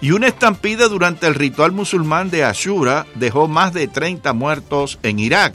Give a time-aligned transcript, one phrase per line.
[0.00, 5.18] Y una estampida durante el ritual musulmán de Ashura dejó más de 30 muertos en
[5.18, 5.54] Irak.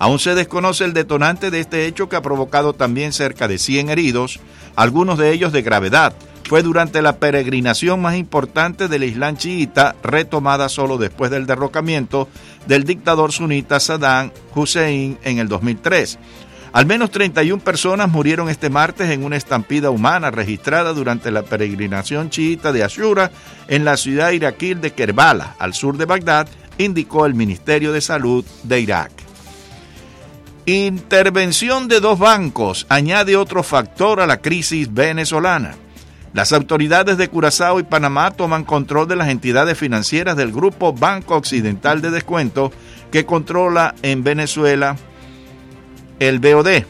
[0.00, 3.90] Aún se desconoce el detonante de este hecho que ha provocado también cerca de 100
[3.90, 4.40] heridos,
[4.76, 6.14] algunos de ellos de gravedad.
[6.48, 12.28] Fue durante la peregrinación más importante del Islam chiita, retomada solo después del derrocamiento
[12.66, 16.18] del dictador sunita Saddam Hussein en el 2003.
[16.72, 22.28] Al menos 31 personas murieron este martes en una estampida humana registrada durante la peregrinación
[22.28, 23.30] chiita de Ashura
[23.68, 28.44] en la ciudad iraquí de Kerbala, al sur de Bagdad, indicó el Ministerio de Salud
[28.64, 29.10] de Irak.
[30.66, 35.74] Intervención de dos bancos añade otro factor a la crisis venezolana.
[36.34, 41.36] Las autoridades de Curazao y Panamá toman control de las entidades financieras del Grupo Banco
[41.36, 42.70] Occidental de Descuento
[43.10, 44.96] que controla en Venezuela
[46.18, 46.84] el BOD.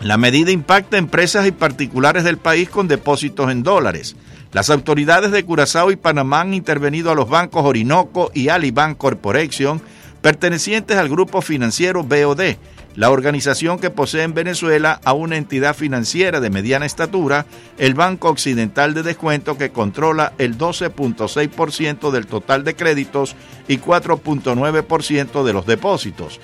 [0.00, 4.16] La medida impacta a empresas y particulares del país con depósitos en dólares.
[4.52, 9.80] Las autoridades de Curazao y Panamá han intervenido a los bancos Orinoco y Alibank Corporation,
[10.20, 12.56] pertenecientes al grupo financiero BOD,
[12.94, 17.46] la organización que posee en Venezuela a una entidad financiera de mediana estatura,
[17.78, 23.34] el Banco Occidental de Descuento, que controla el 12.6% del total de créditos
[23.68, 26.40] y 4.9% de los depósitos.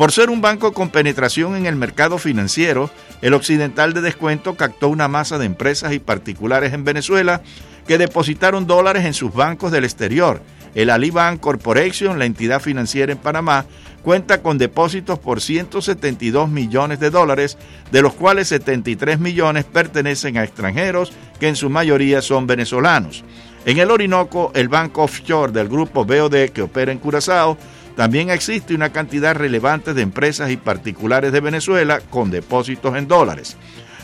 [0.00, 2.88] Por ser un banco con penetración en el mercado financiero,
[3.20, 7.42] el Occidental de Descuento captó una masa de empresas y particulares en Venezuela
[7.86, 10.40] que depositaron dólares en sus bancos del exterior.
[10.74, 13.66] El Alibank Corporation, la entidad financiera en Panamá,
[14.02, 17.58] cuenta con depósitos por 172 millones de dólares,
[17.92, 23.22] de los cuales 73 millones pertenecen a extranjeros, que en su mayoría son venezolanos.
[23.66, 27.58] En el Orinoco, el banco offshore del grupo BOD que opera en Curazao,
[27.96, 33.56] también existe una cantidad relevante de empresas y particulares de Venezuela con depósitos en dólares.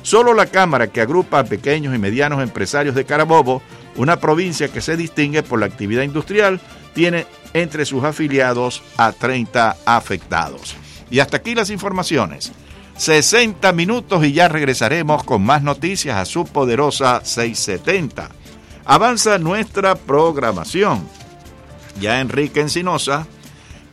[0.02, 3.62] Solo la Cámara que agrupa a pequeños y medianos empresarios de Carabobo,
[3.96, 6.60] una provincia que se distingue por la actividad industrial,
[6.94, 10.76] tiene entre sus afiliados a 30 afectados.
[11.10, 12.52] Y hasta aquí las informaciones.
[12.96, 18.30] 60 minutos y ya regresaremos con más noticias a su poderosa 670.
[18.84, 21.06] Avanza nuestra programación.
[22.00, 23.26] Ya Enrique Encinosa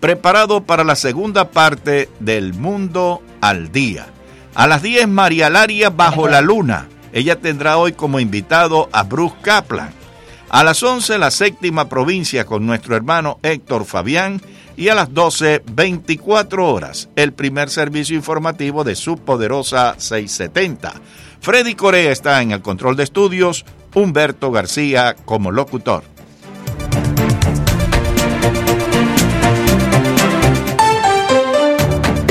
[0.04, 4.08] preparado para la segunda parte del Mundo al Día.
[4.54, 6.90] A las 10, María Laria Bajo la Luna.
[7.14, 9.94] Ella tendrá hoy como invitado a Bruce Kaplan.
[10.50, 14.42] A las 11, la séptima provincia con nuestro hermano Héctor Fabián.
[14.76, 20.96] Y a las 12, 24 horas, el primer servicio informativo de su poderosa 670.
[21.40, 23.64] Freddy Corea está en el control de estudios,
[23.94, 26.04] Humberto García como locutor.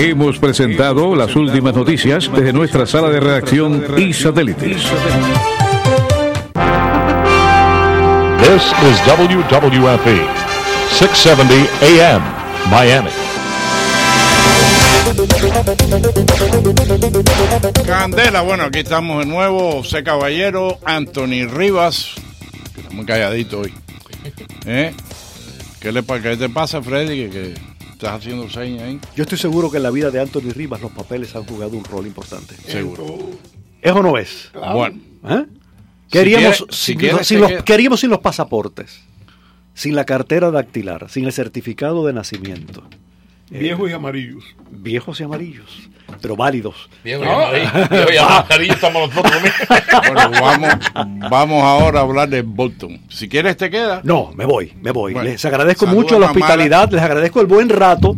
[0.05, 4.83] Hemos presentado las últimas noticias desde nuestra sala de redacción y satélites.
[8.41, 10.27] This is WWFE,
[10.91, 12.23] 670 AM,
[12.69, 13.11] Miami.
[17.87, 19.83] Candela, bueno, aquí estamos de nuevo.
[19.83, 22.17] José Caballero, Anthony Rivas.
[22.77, 23.73] Está muy calladito hoy.
[24.67, 24.93] ¿Eh?
[25.79, 27.31] ¿Qué, le, qué te pasa, Freddy?
[27.31, 27.72] Que
[28.07, 29.01] estás haciendo señas ahí.
[29.17, 31.85] Yo estoy seguro que en la vida de Anthony Rivas los papeles han jugado un
[31.85, 32.55] rol importante.
[32.57, 33.05] Seguro.
[33.81, 34.51] ¿Es o no es?
[34.55, 34.99] Bueno,
[35.29, 35.45] ¿Eh?
[36.11, 39.01] ¿Qué haríamos, quieres- si sin, quieres sin te los, queda- qué haríamos sin los pasaportes?
[39.75, 42.83] Sin la cartera dactilar, sin el certificado de nacimiento.
[43.59, 44.45] Viejos y amarillos.
[44.71, 45.91] Viejos y amarillos,
[46.21, 46.89] pero válidos.
[47.05, 47.71] Viejo y amarillo.
[47.91, 49.43] Viejo y amarillo estamos nosotros.
[50.13, 53.01] bueno, vamos, vamos ahora a hablar de Bolton.
[53.09, 54.01] Si quieres, te queda.
[54.05, 55.12] No, me voy, me voy.
[55.12, 58.17] Bueno, les agradezco mucho la hospitalidad, les agradezco el buen rato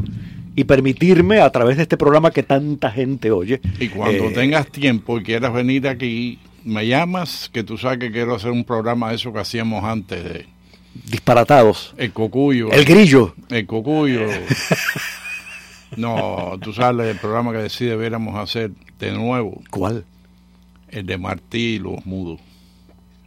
[0.54, 3.60] y permitirme a través de este programa que tanta gente oye.
[3.80, 8.12] Y cuando eh, tengas tiempo y quieras venir aquí, me llamas, que tú sabes que
[8.12, 10.46] quiero hacer un programa de eso que hacíamos antes de
[11.10, 11.94] disparatados.
[11.96, 12.70] El Cocuyo.
[12.70, 13.34] El Grillo.
[13.50, 14.20] El Cocuyo.
[15.96, 19.62] No, tú sabes el programa que decide deberíamos hacer de nuevo.
[19.70, 20.04] ¿Cuál?
[20.88, 22.40] El de Martí y los mudos.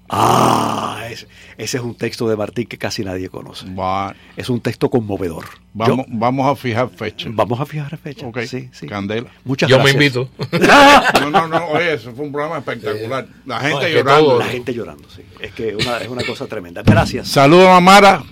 [0.09, 3.65] Ah, ese, ese es un texto de Martí que casi nadie conoce.
[3.73, 5.43] Va- Es un texto conmovedor.
[5.73, 7.27] vamos, Yo- vamos a fijar fecha.
[7.29, 8.25] vamos a fijar fecha.
[8.25, 8.87] Ok, Sí, sí.
[8.87, 9.29] Candela.
[9.43, 10.15] Muchas Yo me gracias.
[10.15, 10.29] invito.
[11.21, 13.27] No, no, no, oye, eso fue un programa espectacular.
[13.45, 14.25] La gente No, es que llorando.
[14.29, 15.21] todo- La gente llorando, sí.
[15.41, 16.83] Es que una, es una cosa tremenda.
[16.83, 17.27] Gracias.
[17.27, 18.23] Saludos a Mara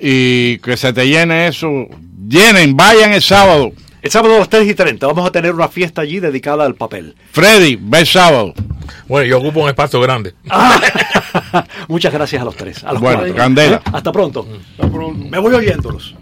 [0.00, 1.86] y que se te llene eso.
[2.28, 3.72] Llenen, vayan el sábado.
[4.02, 6.74] El sábado a las 3 y 30 vamos a tener una fiesta allí dedicada al
[6.74, 7.14] papel.
[7.32, 8.52] Freddy, ve el sábado.
[9.08, 10.34] Bueno, yo ocupo un espacio grande.
[11.88, 12.84] Muchas gracias a los tres.
[12.84, 13.34] A los Bueno, cuatro.
[13.34, 13.76] Candela.
[13.76, 13.90] ¿Eh?
[13.92, 14.46] Hasta pronto.
[14.72, 15.24] Hasta pronto.
[15.28, 16.14] Me voy oyéndolos.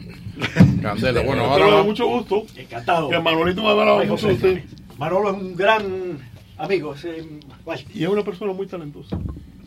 [0.81, 2.45] Candela, bueno, Pero ahora de mucho gusto.
[2.57, 3.09] Encantado.
[3.09, 4.65] Que Manolito me ha hablado Ay, mucho usted.
[4.99, 6.19] Manolo es un gran
[6.59, 6.95] amigo.
[7.95, 9.19] Y es una persona muy talentosa.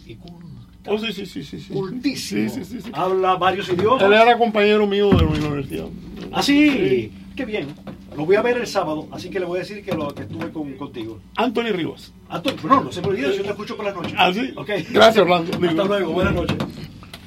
[0.06, 0.55] Y con
[0.88, 1.60] Oh, sí, sí, sí, sí.
[1.60, 1.74] sí.
[1.74, 2.50] Cultísimo.
[2.50, 2.92] Sí, sí, sí, sí.
[2.94, 4.04] Habla varios idiomas.
[4.04, 5.88] Él era compañero mío de la universidad.
[6.32, 7.12] Ah, sí.
[7.36, 7.68] Qué bien.
[8.16, 10.22] Lo voy a ver el sábado, así que le voy a decir que, lo, que
[10.22, 11.20] estuve con, contigo.
[11.36, 12.14] Anthony Rivas.
[12.30, 14.16] Antonio, no, no se me olvide, yo te escucho por la noche.
[14.18, 14.54] Ah, sí.
[14.56, 14.70] Ok.
[14.90, 15.52] Gracias, Orlando.
[15.68, 16.58] Hasta luego, buenas noches.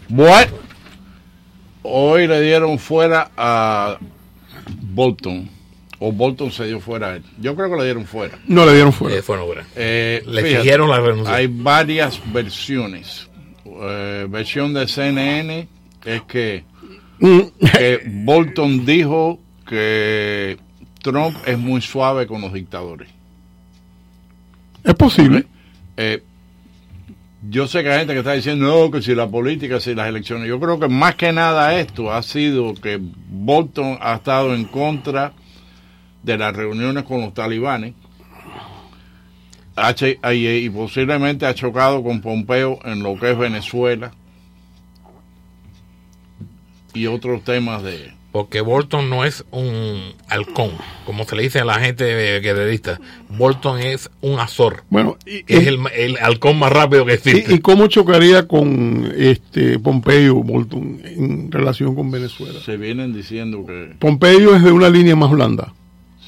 [0.09, 0.53] Bueno,
[1.83, 3.99] hoy le dieron fuera a
[4.81, 5.51] Bolton.
[6.01, 7.25] O Bolton se dio fuera a él.
[7.39, 8.39] Yo creo que le dieron fuera.
[8.47, 9.17] No le dieron fuera.
[9.17, 9.23] Eh.
[9.77, 11.35] Eh, Le fíjate, exigieron la renuncia.
[11.35, 13.28] Hay varias versiones.
[13.81, 15.69] Eh, versión de CNN
[16.05, 16.65] es que,
[17.21, 17.41] Mm,
[17.73, 20.57] que Bolton dijo que
[21.03, 23.09] Trump es muy suave con los dictadores.
[24.85, 25.45] es posible.
[25.97, 26.23] Eh,
[27.51, 30.09] yo sé que hay gente que está diciendo no, que si la política, si las
[30.09, 30.49] elecciones.
[30.49, 35.33] Yo creo que más que nada esto ha sido que Bolton ha estado en contra
[36.23, 37.95] de las reuniones con los talibanes
[40.33, 44.13] y, y posiblemente ha chocado con Pompeo en lo que es Venezuela
[46.95, 48.13] y otros temas de...
[48.31, 50.73] Porque Bolton no es un halcón,
[51.07, 52.05] como se le dice a la gente
[52.41, 53.01] guerrerista.
[53.31, 54.85] Bolton es un azor.
[54.91, 57.51] Bueno, y, que es el, el halcón más rápido que existe.
[57.51, 62.61] y- y cómo chocaría con este Pompeyo Bolton en relación con Venezuela?
[62.61, 63.95] Se vienen diciendo que...
[63.99, 65.73] Pompeyo es de una línea más blanda.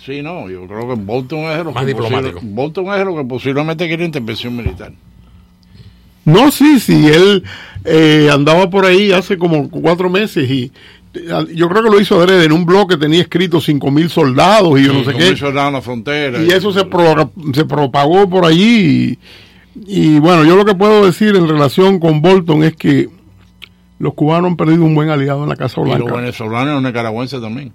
[0.05, 2.35] Sí, no, yo creo que Bolton es lo Más que diplomático.
[2.41, 4.93] posible- Bolton es lo que posiblemente quiere intervención militar.
[6.25, 7.43] No, sí, sí, él
[7.85, 10.70] eh, andaba por ahí hace como cuatro meses y
[11.14, 14.08] eh, yo creo que lo hizo adrede en un blog que tenía escrito cinco mil
[14.11, 15.31] soldados y yo no sé qué.
[15.32, 16.43] hizo en la frontera.
[16.43, 19.19] Y eso se, pro- se propagó por allí.
[19.87, 23.08] Y, y bueno, yo lo que puedo decir en relación con Bolton es que
[23.99, 26.14] los cubanos han perdido un buen aliado en la Casa Y los Blanca.
[26.17, 27.73] venezolanos y los nicaragüenses también.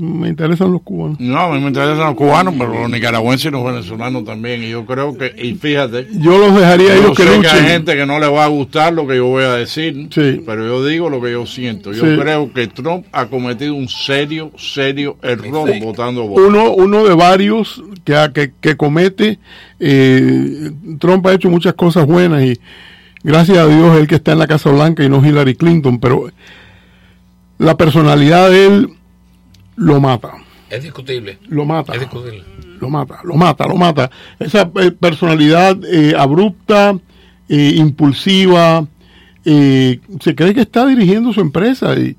[0.00, 1.18] Me interesan los cubanos.
[1.18, 4.62] No, a mí me interesan los cubanos, pero los nicaragüenses y los venezolanos también.
[4.62, 7.50] Y yo creo que, y fíjate, Yo los dejaría yo ellos que sé que luchen.
[7.50, 10.40] hay gente que no le va a gustar lo que yo voy a decir, Sí.
[10.46, 11.92] pero yo digo lo que yo siento.
[11.92, 12.16] Yo Sí.
[12.16, 16.46] creo que Trump ha cometido un serio, serio error votando a Bolton.
[16.54, 19.40] uno, uno de varios que, que, que comete.
[19.80, 22.58] eh, Trump ha hecho muchas cosas buenas y
[23.24, 26.26] gracias a Dios el que está en la Casa Blanca y no Hillary Clinton, pero
[27.58, 28.88] la personalidad de él
[29.78, 30.32] lo mata,
[30.70, 31.38] Es discutible.
[31.48, 32.44] lo mata, Es discutible.
[32.80, 34.10] lo mata, lo mata, lo mata.
[34.38, 36.96] Esa eh, personalidad eh, abrupta,
[37.48, 38.86] eh, impulsiva,
[39.44, 42.16] eh, se cree que está dirigiendo su empresa y,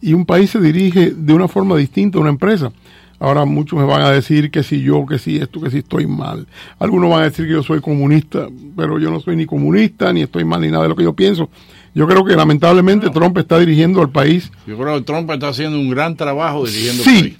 [0.00, 2.72] y un país se dirige de una forma distinta a una empresa.
[3.20, 6.08] Ahora muchos me van a decir que si yo, que si esto, que si estoy
[6.08, 6.48] mal.
[6.80, 10.22] Algunos van a decir que yo soy comunista, pero yo no soy ni comunista, ni
[10.22, 11.48] estoy mal, ni nada de lo que yo pienso.
[11.94, 14.50] Yo creo que lamentablemente Trump está dirigiendo al país.
[14.66, 17.34] Yo creo que Trump está haciendo un gran trabajo dirigiendo Sí, país.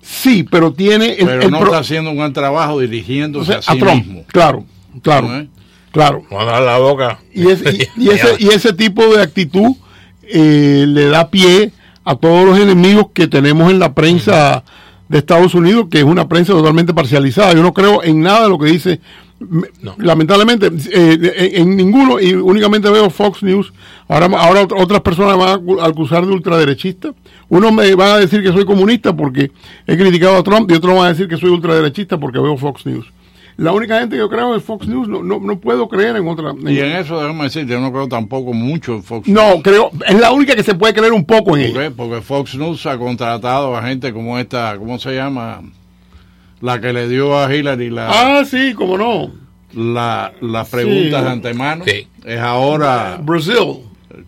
[0.00, 3.46] sí, pero tiene el, Pero el no pro- está haciendo un gran trabajo o dirigiéndose
[3.52, 4.06] sea, a sí a Trump.
[4.06, 4.24] mismo.
[4.28, 4.64] Claro,
[5.02, 5.48] claro, ¿No es?
[5.90, 6.22] claro.
[6.30, 7.18] Abre la boca.
[7.34, 9.72] Y, es- y- y ese, y ese tipo de actitud
[10.22, 11.72] eh, le da pie
[12.04, 14.62] a todos los enemigos que tenemos en la prensa
[15.08, 17.52] de Estados Unidos, que es una prensa totalmente parcializada.
[17.54, 19.00] Yo no creo en nada de lo que dice.
[19.38, 19.94] No.
[19.98, 23.72] Lamentablemente, eh, en, en ninguno, y únicamente veo Fox News.
[24.08, 27.12] Ahora, ahora ot- otras personas van a acu- a acusar de ultraderechista.
[27.48, 29.50] Unos me van a decir que soy comunista porque
[29.86, 32.86] he criticado a Trump, y otros van a decir que soy ultraderechista porque veo Fox
[32.86, 33.06] News.
[33.58, 36.28] La única gente que yo creo es Fox News, no, no, no puedo creer en
[36.28, 36.52] otra.
[36.66, 40.18] Y en eso, déjame decirte, yo no creo tampoco mucho en Fox No, creo, es
[40.20, 41.88] la única que se puede creer un poco en ¿Por ella.
[41.88, 41.94] qué?
[41.94, 45.62] Porque Fox News ha contratado a gente como esta, ¿cómo se llama?
[46.60, 49.30] La que le dio a Hillary la, Ah, sí, cómo no.
[49.74, 51.24] la, las preguntas Sí.
[51.26, 51.84] de antemano.
[51.86, 52.08] Sí.
[52.24, 53.82] Es ahora, Brasil.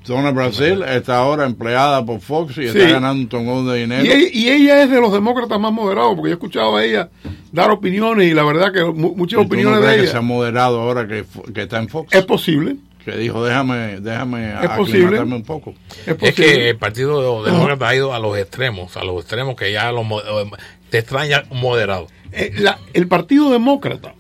[0.05, 2.79] Zona Brasil está ahora empleada por Fox y Sí.
[2.79, 4.05] está ganando un tongón de dinero.
[4.05, 6.85] Y ella, y ella es de los demócratas más moderados, porque yo he escuchado a
[6.85, 7.09] ella
[7.53, 10.03] dar opiniones y la verdad que mu- muchas ¿Y tú no opiniones crees de que
[10.03, 12.13] ella se ha moderado ahora que, que está en Fox?
[12.15, 12.77] es posible.
[13.05, 15.05] que dijo, déjame, déjame Es posible.
[15.05, 15.75] aclimatarme un poco.
[16.03, 16.35] Es Es posible.
[16.35, 20.05] que el Partido Demócrata ha ido a los extremos, a los extremos que ya los
[20.05, 20.51] eh,
[20.91, 22.09] te extraña moderado.
[22.33, 22.53] Eh,
[22.93, 24.15] el Partido Demócrata,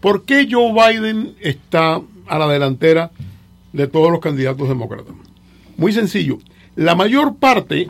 [0.00, 3.10] ¿por qué Joe Biden está a la delantera
[3.72, 5.14] de todos los candidatos demócratas?
[5.76, 6.38] Muy sencillo.
[6.74, 7.88] La mayor parte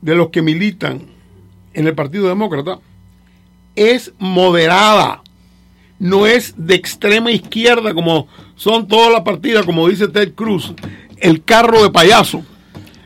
[0.00, 1.02] de los que militan
[1.72, 2.78] en el Partido Demócrata
[3.74, 5.22] es moderada.
[5.98, 10.74] No es de extrema izquierda como son todas las partidas, como dice Ted Cruz,
[11.18, 12.42] el carro de payaso,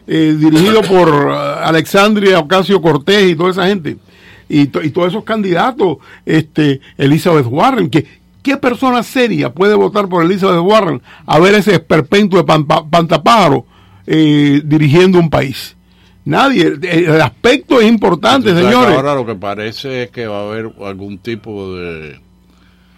[0.07, 3.97] eh, dirigido por eh, Alexandria Ocasio Cortés y toda esa gente.
[4.49, 8.07] Y, to- y todos esos candidatos, este, Elizabeth Warren, que
[8.43, 12.89] ¿qué persona seria puede votar por Elizabeth Warren a ver ese esperpento de pan- pa-
[12.89, 13.67] pantapájaro
[14.07, 15.77] eh, dirigiendo un país?
[16.25, 16.75] Nadie.
[16.83, 18.95] El, aspecto es importante, señores.
[18.97, 22.21] Ahora lo que parece es que va a haber algún tipo de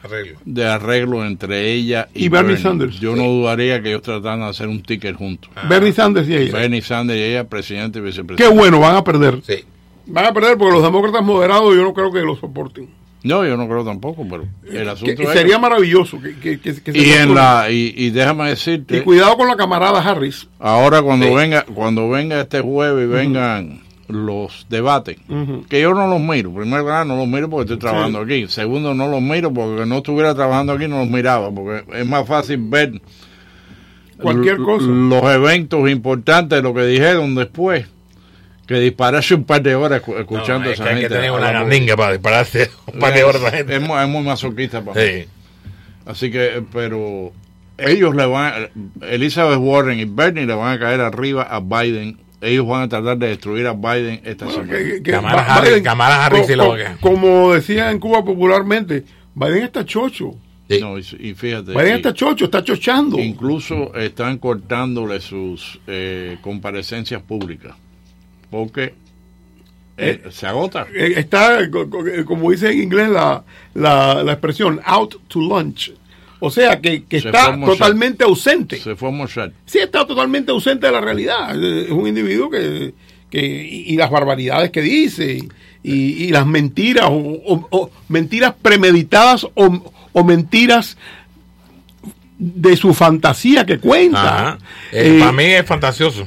[0.03, 0.39] Arreglo.
[0.45, 2.99] de arreglo entre ella y, Y Bernie Sanders.
[2.99, 5.51] Yo no dudaría que ellos trataran de hacer un ticket juntos.
[5.69, 6.53] Bernie Sanders y ella.
[6.53, 8.57] Bernie Sanders y ella, presidente y Qué vicepresidente.
[8.59, 9.41] bueno, van a perder.
[9.47, 9.65] Sí.
[10.07, 12.89] Van a perder porque los demócratas moderados yo no creo que lo soporten.
[13.23, 16.81] No, yo no creo tampoco, pero el asunto Que es sería maravilloso que, que- que-
[16.83, 20.49] que se y en la y, y déjame decirte Y cuidado con la camarada Harris.
[20.59, 21.35] ahora cuando Sí.
[21.35, 25.19] venga cuando venga este jueves y vengan los debates
[25.69, 28.49] que yo no los miro primero que nada no los miro porque estoy trabajando aquí
[28.49, 32.27] segundo no los miro porque no estuviera trabajando aquí no los miraba porque es más
[32.27, 33.01] fácil ver
[34.21, 34.87] Cualquier cosa.
[34.87, 37.87] los eventos importantes lo que dijeron después
[38.77, 41.01] que dispararse un par de horas escu- escuchando No, a es esa que hay que
[41.03, 43.77] gente tener una gandinga para dispararse un par de horas a la gente.
[43.77, 45.07] es, muy- es muy masoquista para mí.
[45.07, 45.25] Sí.
[46.07, 47.33] Así que, eh, pero
[47.79, 48.69] ellos le van,
[49.03, 52.19] Elizabeth Warren y Bernie le van a caer arriba a Biden.
[52.41, 54.73] Ellos van a tratar de destruir a Biden esta semana.
[54.73, 56.97] Que- que- Kamala Harris- Kamala Harris co- co- ganar.
[57.01, 60.35] Como decía en Cuba popularmente, Biden está chocho.
[60.69, 60.79] Sí.
[60.81, 63.19] No, y, y fíjate, Biden y- está chocho, está chochando.
[63.19, 67.75] incluso están cortándole sus eh, comparecencias públicas
[68.51, 68.95] porque
[69.97, 70.87] eh, se agota.
[70.95, 75.41] Eh, Está, co- co- eh, como dice en inglés la, la, la expresión, out to
[75.41, 75.93] lunch.
[76.43, 78.79] O sea, que, que Se está totalmente ausente.
[78.79, 79.53] Se fue a.
[79.67, 81.55] Sí, está totalmente ausente de la realidad.
[81.63, 82.95] Eh, Es un individuo que,
[83.31, 85.37] que y, y las barbaridades que dice
[85.83, 90.97] y, y las mentiras o, o- o mentiras premeditadas o, o mentiras
[92.43, 94.23] de su fantasía que cuenta.
[94.49, 94.59] Ajá.
[94.93, 96.27] Eh, Eh, para mí es fantasioso.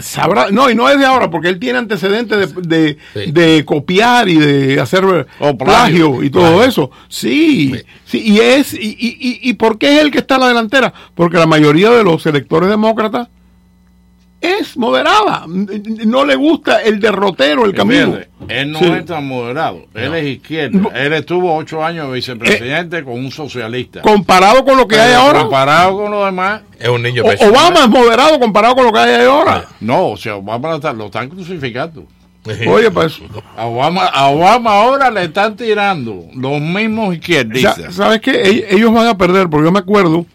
[0.00, 3.30] Sabrá, no, y no es de ahora, porque él tiene antecedentes de, de, Sí.
[3.30, 5.64] de copiar y de hacer Oh, plagio.
[5.64, 6.64] plagio y todo Plagio.
[6.64, 6.90] eso.
[7.08, 7.82] Sí, Sí.
[8.04, 10.48] sí, y es, y, y, y, y por qué es el que está a la
[10.48, 10.92] delantera?
[11.14, 13.28] Porque la mayoría de los electores demócratas
[14.44, 15.44] es moderada.
[15.46, 18.18] No le gusta el derrotero, el Y camino.
[18.48, 18.84] él no Sí.
[18.86, 19.86] es tan moderado.
[19.94, 20.78] Él es izquierda.
[20.78, 20.90] No.
[20.90, 24.02] Él estuvo ocho años vicepresidente con un socialista.
[24.02, 25.40] Comparado con lo que hay ahora.
[25.40, 27.48] Comparado con los demás, Es un niño O-.
[27.48, 29.64] Obama es moderado comparado con lo que hay ahora.
[29.80, 32.06] no, o sea, Obama lo están, lo están crucificando.
[32.68, 33.20] Oye, pues,
[33.56, 37.94] A Obama, a Obama ahora le están tirando los mismos izquierdistas.
[37.94, 38.42] ¿Sabes qué?
[38.44, 40.26] Ell- Ellos van a perder, porque yo me acuerdo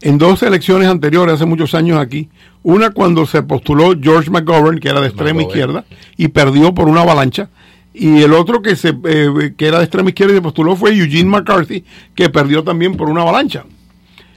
[0.00, 2.28] en dos elecciones anteriores, hace muchos años aquí,
[2.62, 5.48] una cuando se postuló George McGovern, que era de extrema McGovern.
[5.48, 5.84] izquierda,
[6.16, 7.48] y perdió por una avalancha,
[7.92, 10.96] y el otro que, se, eh, que era de extrema izquierda y se postuló fue
[10.96, 13.64] Eugene McCarthy, que perdió también por una avalancha.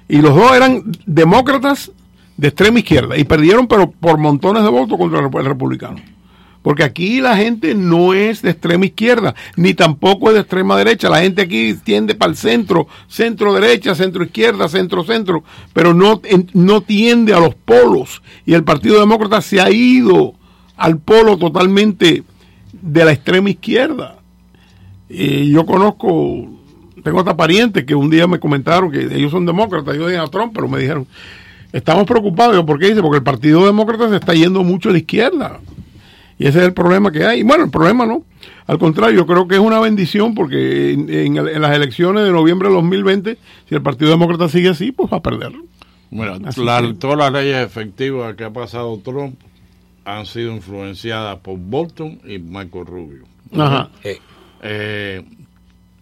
[0.08, 1.92] Y los dos eran demócratas
[2.38, 5.98] de extrema izquierda, y perdieron pero por montones de votos contra el republicano.
[6.62, 11.10] Porque aquí la gente no es de extrema izquierda, ni tampoco es de extrema derecha.
[11.10, 16.22] La gente aquí tiende para el centro, centro derecha, centro izquierda, centro centro, pero no,
[16.54, 18.22] no tiende a los polos.
[18.46, 20.36] Y el Partido Demócrata se ha ido
[20.78, 22.24] al polo totalmente
[22.72, 24.18] de la extrema izquierda.
[25.10, 26.48] Y yo conozco,
[27.04, 30.28] tengo hasta parientes que un día me comentaron que ellos son demócratas, yo dije a
[30.28, 31.08] Trump, pero me dijeron,
[31.74, 32.56] estamos preocupados.
[32.56, 32.90] Yo, ¿Por qué?
[32.90, 35.60] Dice, porque el Partido Demócrata se está yendo mucho a la izquierda.
[36.42, 37.44] Y ese es el problema que hay.
[37.44, 38.24] Bueno, el problema no.
[38.66, 42.24] Al contrario, yo creo que es una bendición porque en, en el- en las elecciones
[42.24, 43.38] de noviembre de 2020,
[43.70, 45.52] si el Partido Demócrata sigue así, pues va a perder.
[46.10, 49.36] Mira, la- todas las leyes efectivas que ha pasado Trump
[50.04, 53.24] han sido influenciadas por Bolton y Marco Rubio.
[53.58, 53.90] Ajá.
[54.04, 54.18] Eh,
[54.64, 55.24] Eh,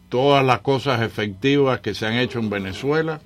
[0.09, 3.19] todas las cosas efectivas que se han hecho en Venezuela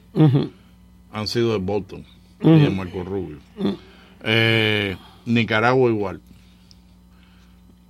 [1.11, 2.03] han sido de Bolton
[2.41, 3.37] y de Marco Rubio.
[4.23, 6.21] Eh, Nicaragua igual.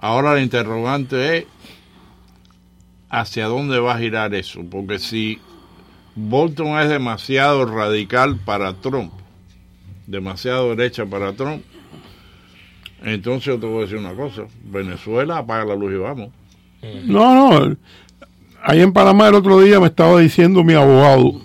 [0.03, 1.45] Ahora la interrogante es
[3.09, 5.39] hacia dónde va a girar eso, porque si
[6.13, 9.13] Bolton es demasiado radical para Trump,
[10.05, 11.63] demasiado derecha para Trump,
[13.01, 16.31] entonces yo te voy a decir una cosa, Venezuela apaga la luz y vamos.
[17.05, 17.77] No, no.
[18.61, 21.39] Ahí en Panamá el otro día me estaba diciendo mi abogado,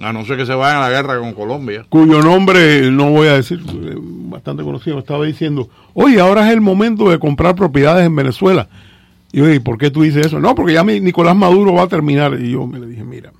[0.00, 1.84] A no ser que se vayan a la guerra con Colombia.
[1.88, 3.96] cuyo nombre no voy a decir, eh,
[4.34, 8.68] bastante conocido, estaba diciendo, oye, ahora es el momento de comprar propiedades en Venezuela.
[9.32, 10.40] Y yo dije, ¿por qué tú dices eso?
[10.40, 12.38] No, porque ya mi Nicolás Maduro va a terminar.
[12.40, 13.32] Y yo me le dije, mira,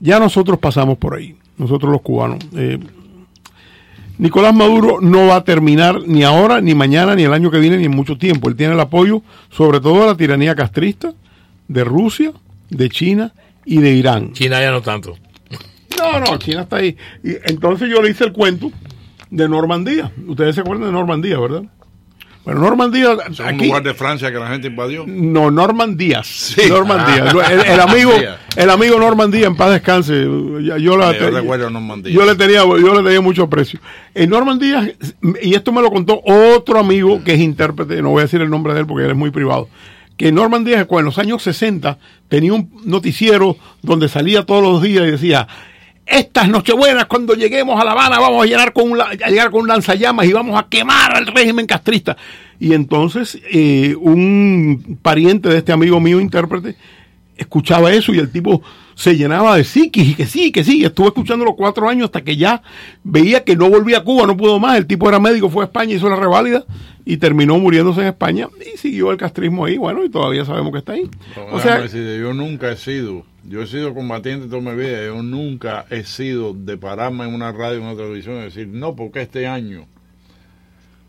[0.00, 2.38] ya nosotros pasamos por ahí, nosotros los cubanos.
[2.56, 2.78] Eh,
[4.18, 7.78] Nicolás Maduro no va a terminar ni ahora, ni mañana, ni el año que viene,
[7.78, 8.48] ni en mucho tiempo.
[8.48, 11.14] Él tiene el apoyo, sobre todo de la tiranía castrista,
[11.68, 12.32] de Rusia,
[12.70, 13.32] de China
[13.64, 14.32] y de Irán.
[14.32, 15.16] China ya no tanto.
[15.98, 16.96] No, no, China está ahí.
[17.22, 18.70] Y entonces yo le hice el cuento
[19.30, 20.12] de Normandía.
[20.26, 21.62] Ustedes se acuerdan de Normandía, ¿verdad?
[22.44, 25.04] Bueno, Normandía, Es un aquí, lugar de Francia que la gente invadió.
[25.06, 26.54] no, Norman Díaz.
[26.68, 27.34] Norman Díaz.
[27.50, 28.12] El, el amigo,
[28.56, 30.12] el amigo Norman Díaz, en paz descanse.
[30.22, 31.70] Yo, la, Yo recuerdo
[32.26, 33.80] le tenía, yo le tenía mucho aprecio.
[34.14, 34.90] En Norman Díaz,
[35.42, 38.50] y esto me lo contó otro amigo que es intérprete, no voy a decir el
[38.50, 39.70] nombre de él porque él es muy privado,
[40.18, 45.04] que Norman Díaz en los años 60 tenía un noticiero donde salía todos los días
[45.08, 45.48] y decía,
[46.06, 49.68] estas nochebuenas cuando lleguemos a La Habana vamos a llegar con un, llegar con un
[49.68, 52.16] lanzallamas y vamos a quemar al régimen castrista.
[52.60, 56.76] Y entonces eh, un pariente de este amigo mío intérprete
[57.36, 58.62] escuchaba eso y el tipo
[58.94, 60.84] se llenaba de psiquis y que sí, que sí.
[60.84, 62.62] Estuve escuchando los cuatro años hasta que ya
[63.02, 64.76] veía que no volvía a Cuba, no pudo más.
[64.76, 66.64] El tipo era médico, fue a España, hizo la reválida
[67.04, 69.76] y terminó muriéndose en España y siguió el castrismo ahí.
[69.76, 71.08] Bueno, y todavía sabemos que está ahí.
[71.50, 75.86] O sea, yo nunca he sido, yo he sido combatiente toda mi vida, yo nunca
[75.90, 79.46] he sido de pararme en una radio, en una televisión y decir, no, porque este
[79.46, 79.86] año.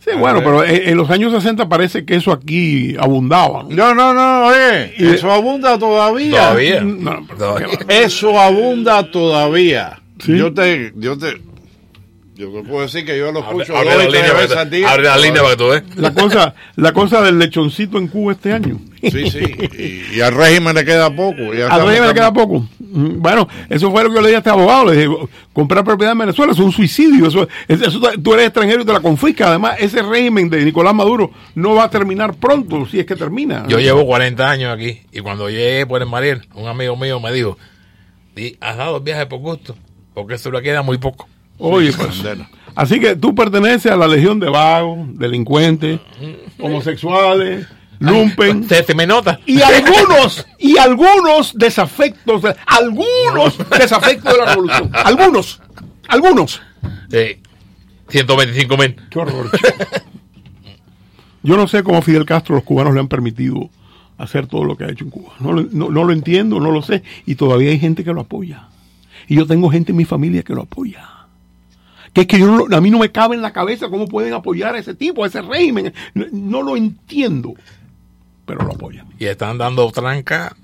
[0.05, 3.65] Sí, bueno, pero en, los años 60 parece que eso aquí abundaba.
[3.69, 3.93] ¿no?
[3.95, 6.31] No, no, oye, eso abunda todavía.
[6.31, 6.81] Todavía.
[6.81, 7.67] No, pero- Todavía.
[7.88, 10.00] Eso abunda todavía.
[10.19, 10.38] Sí.
[10.38, 11.41] Yo te, yo te,
[12.35, 14.89] yo te puedo decir que yo lo escucho abre la veces al día.
[14.91, 15.83] abre la línea para que tú veas.
[15.95, 18.77] La cosa, la cosa del lechoncito en Cuba este año.
[19.01, 19.39] Sí, sí,
[20.11, 21.53] y, y al régimen le queda poco.
[21.53, 22.67] ya A estamos- mí me queda poco.
[22.79, 24.85] Bueno, eso fue lo que yo le dije a este abogado.
[24.91, 25.15] Le dije,
[25.53, 27.27] comprar propiedad en Venezuela es un suicidio.
[27.27, 29.47] Eso, es- eso- tú eres extranjero y te la confisca.
[29.49, 33.65] Además, ese régimen de Nicolás Maduro no va a terminar pronto, si es que termina.
[33.67, 37.31] Yo llevo 40 años aquí y cuando llegué por el Mariel, un amigo mío me
[37.31, 37.57] dijo,
[38.35, 39.75] "Di, ¿has dado el viaje por gusto?
[40.13, 41.27] Porque eso le queda muy poco.
[41.57, 42.24] Oye, pues,
[42.75, 46.00] así que tú perteneces a la legión de vagos, delincuentes,
[46.59, 47.65] homosexuales,
[48.00, 48.67] lumpen.
[48.67, 49.39] Se, se me nota.
[49.45, 54.91] Y algunos, y algunos desafectos, de- algunos desafectos de la revolución.
[54.93, 55.62] Algunos,
[56.07, 56.62] algunos.
[57.09, 57.41] Sí.
[58.09, 58.95] 125 mil.
[59.09, 59.50] Qué horror.
[61.43, 63.69] Yo no sé cómo a Fidel Castro los cubanos le han permitido
[64.17, 65.33] hacer todo lo que ha hecho en Cuba.
[65.39, 67.03] No, lo- no- no lo entiendo, no lo sé.
[67.25, 68.67] Y todavía hay gente que lo apoya.
[69.27, 71.07] Y yo tengo gente en mi familia que lo apoya.
[72.15, 74.74] Que es que yo a mí no me cabe en la cabeza cómo pueden apoyar
[74.74, 75.93] a ese tipo, a ese régimen.
[76.13, 77.53] No, no lo entiendo.
[78.45, 79.05] Pero lo apoyan.
[79.19, 80.55] Y están dando tranca.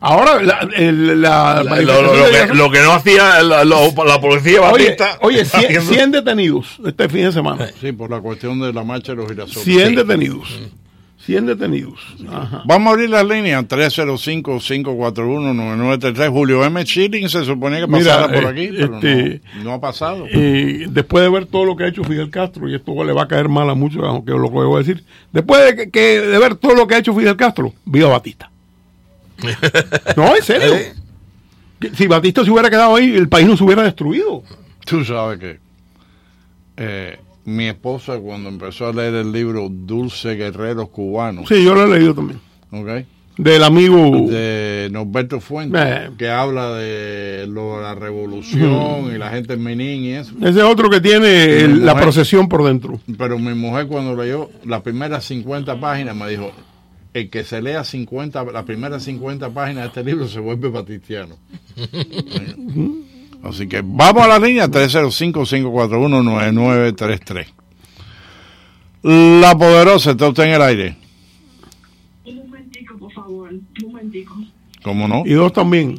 [0.00, 4.84] Ahora, la, el- la Lo, que, lo que no hacía la, lo- la policía Oye,
[4.90, 5.18] Batista.
[5.22, 5.92] oye está 100, haciendo.
[5.94, 7.68] 100 detenidos este fin de semana.
[7.80, 9.62] Sí, por la cuestión de la marcha de los girasoles.
[9.64, 9.94] 100 Sí.
[9.96, 10.60] detenidos.
[11.26, 12.00] 100 detenidos.
[12.30, 12.62] Ajá.
[12.66, 16.30] Vamos a abrir las líneas 305-541-9933.
[16.30, 16.84] Julio M.
[16.84, 20.26] Schilling se suponía que Mira, pasara por eh, aquí, pero este- no, no ha pasado.
[20.30, 23.22] Eh, después de ver todo lo que ha hecho Fidel Castro, y esto le va
[23.22, 26.20] a caer mal a muchos, aunque lo que voy a decir, después de, que, que-
[26.20, 28.50] de ver todo lo que ha hecho Fidel Castro, viva Batista.
[30.16, 30.74] no, en serio.
[31.80, 34.42] Que Si Batista se hubiera quedado ahí, el país no se hubiera destruido.
[34.86, 35.58] Tú sabes que
[36.76, 41.84] eh, mi esposa cuando empezó a leer el libro Dulce Guerreros Cubanos, Sí, yo lo
[41.84, 42.40] he leído también.
[42.70, 43.06] ¿ok?
[43.36, 44.28] Del amigo.
[44.30, 46.10] de Norberto Fuentes, Eh.
[46.16, 50.34] que habla de lo, la revolución y la gente en Menín y eso.
[50.40, 52.04] Ese otro que tiene el- la mujer.
[52.04, 53.00] procesión por dentro.
[53.18, 56.52] Pero mi mujer cuando leyó las primeras 50 páginas me dijo,
[57.12, 61.36] el que se lea 50, las primeras 50 páginas de este libro se vuelve batistiano.
[63.44, 67.46] Así que vamos a la línea 305-541-9933.
[69.02, 70.96] La poderosa, está usted en el aire.
[72.24, 73.50] Un momentico, por favor.
[73.52, 74.34] Un momentico.
[74.82, 75.22] ¿Cómo no?
[75.26, 75.98] Y dos también.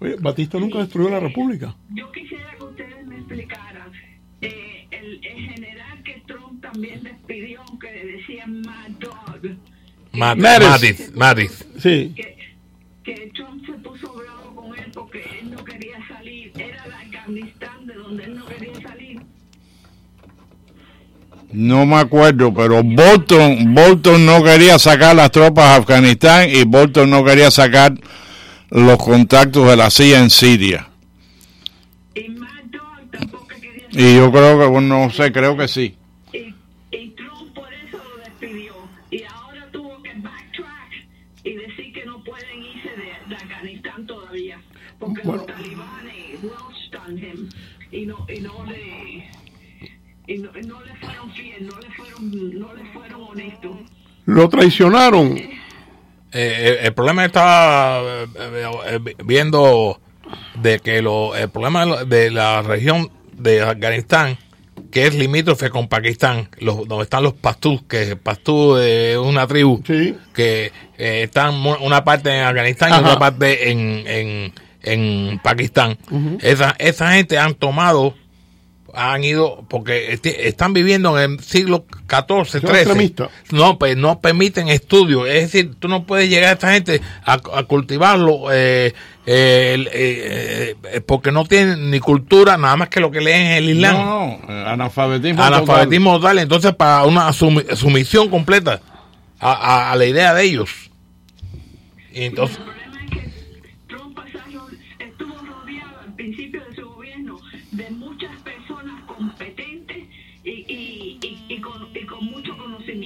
[0.00, 1.76] Oye, Batista nunca destruyó la República.
[1.90, 3.92] Yo quisiera que ustedes me explicaran.
[4.40, 9.40] eh, el, el general que Trump también despidió, que le decían Mad Dog,
[10.12, 10.42] Matis.
[10.42, 11.64] Matis, Matis.
[11.78, 12.12] Sí.
[12.16, 12.36] que,
[13.04, 13.59] que Trump
[17.30, 19.20] Afganistán de donde él no quería salir.
[21.52, 27.10] No me acuerdo, pero Bolton, Bolton no quería sacar las tropas a Afganistán y Bolton
[27.10, 27.94] no quería sacar
[28.70, 30.88] los contactos de la CIA en Siria.
[33.92, 35.96] Y yo creo que, bueno, no sé, creo que sí.
[54.26, 55.36] Lo traicionaron.
[55.36, 55.50] Eh,
[56.32, 60.00] eh, el problema está eh, viendo
[60.54, 64.38] de que lo, el problema de la región de Afganistán,
[64.92, 69.82] que es limítrofe con Pakistán, los, donde están los pastús, que pastú es una tribu
[69.86, 70.16] Sí.
[70.32, 74.52] que eh, están una parte en Afganistán y otra parte en, en,
[74.82, 75.98] en Pakistán.
[76.42, 78.14] esa, esa gente han tomado,
[78.94, 83.14] han ido, porque están viviendo en el siglo XIV, XIII.
[83.52, 85.28] No, pues no permiten estudios.
[85.28, 88.94] Es decir, tú no puedes llegar a esta gente a, a cultivarlo eh,
[89.26, 93.52] eh, eh, eh, porque no tienen ni cultura, nada más que lo que leen en
[93.52, 93.94] el Islam.
[93.96, 95.42] No, no, analfabetismo.
[95.42, 96.38] Analfabetismo total.
[96.38, 98.80] Entonces, para una sumi- sumisión completa.
[99.38, 100.68] a, a- a la idea de ellos.
[102.12, 102.58] Y entonces,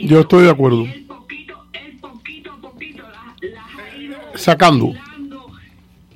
[0.05, 0.83] Yo estoy de acuerdo.
[0.83, 4.93] Y él poquito, él poquito a poquito las, las ha ido Sacando.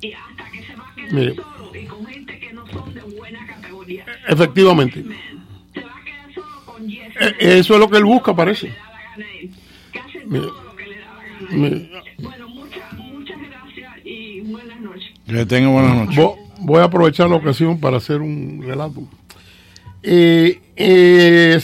[0.01, 1.35] Y hasta que se va a quedar Mire.
[1.37, 4.05] solo y con gente que no son de buena categoría.
[4.29, 5.03] Efectivamente.
[5.03, 7.15] Se va a quedar solo con Yes.
[7.39, 8.67] Eso es lo que él busca, parece.
[8.69, 9.51] Le da la gana a él,
[9.93, 10.47] que hacen Mire.
[10.47, 11.59] todo lo que le da la gana a él.
[11.59, 11.91] Mire.
[12.19, 15.13] Bueno, muchas, muchas gracias y buenas noches.
[15.27, 16.17] Que tenga buenas noches.
[16.19, 19.03] Vo- Voy a aprovechar la ocasión para hacer un relato.
[20.03, 21.59] Eh, eh,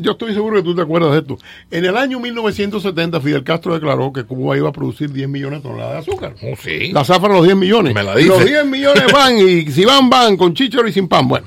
[0.00, 1.38] yo estoy seguro que tú te acuerdas de esto.
[1.70, 5.68] En el año 1970, Fidel Castro declaró que Cuba iba a producir 10 millones de
[5.68, 6.34] toneladas de azúcar.
[6.42, 6.90] oh, sí.
[6.92, 7.94] La zafra los 10 millones.
[7.94, 8.28] Me la dice.
[8.28, 11.28] Los 10 millones van y si van, van con chícharo y sin pan.
[11.28, 11.46] Bueno,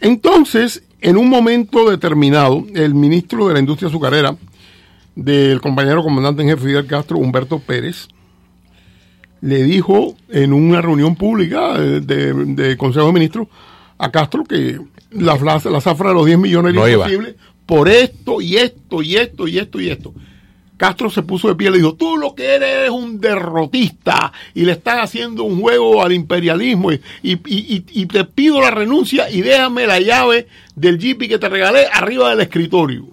[0.00, 4.34] entonces, en un momento determinado, el ministro de la industria azucarera
[5.14, 8.08] del compañero comandante en jefe Fidel Castro, Humberto Pérez,
[9.42, 13.48] le dijo en una reunión pública de, de Consejo de Ministros
[13.98, 14.78] a Castro que
[15.10, 17.06] la, la, la zafra de los 10 millones No era iba.
[17.12, 20.12] imposible por esto y esto y esto y esto y esto.
[20.76, 24.32] Castro se puso de pie y le dijo, tú lo que eres es un derrotista
[24.54, 28.60] y le estás haciendo un juego al imperialismo y, y- y- y- y te pido
[28.60, 33.06] la renuncia y déjame la llave del jeep que te regalé arriba del escritorio.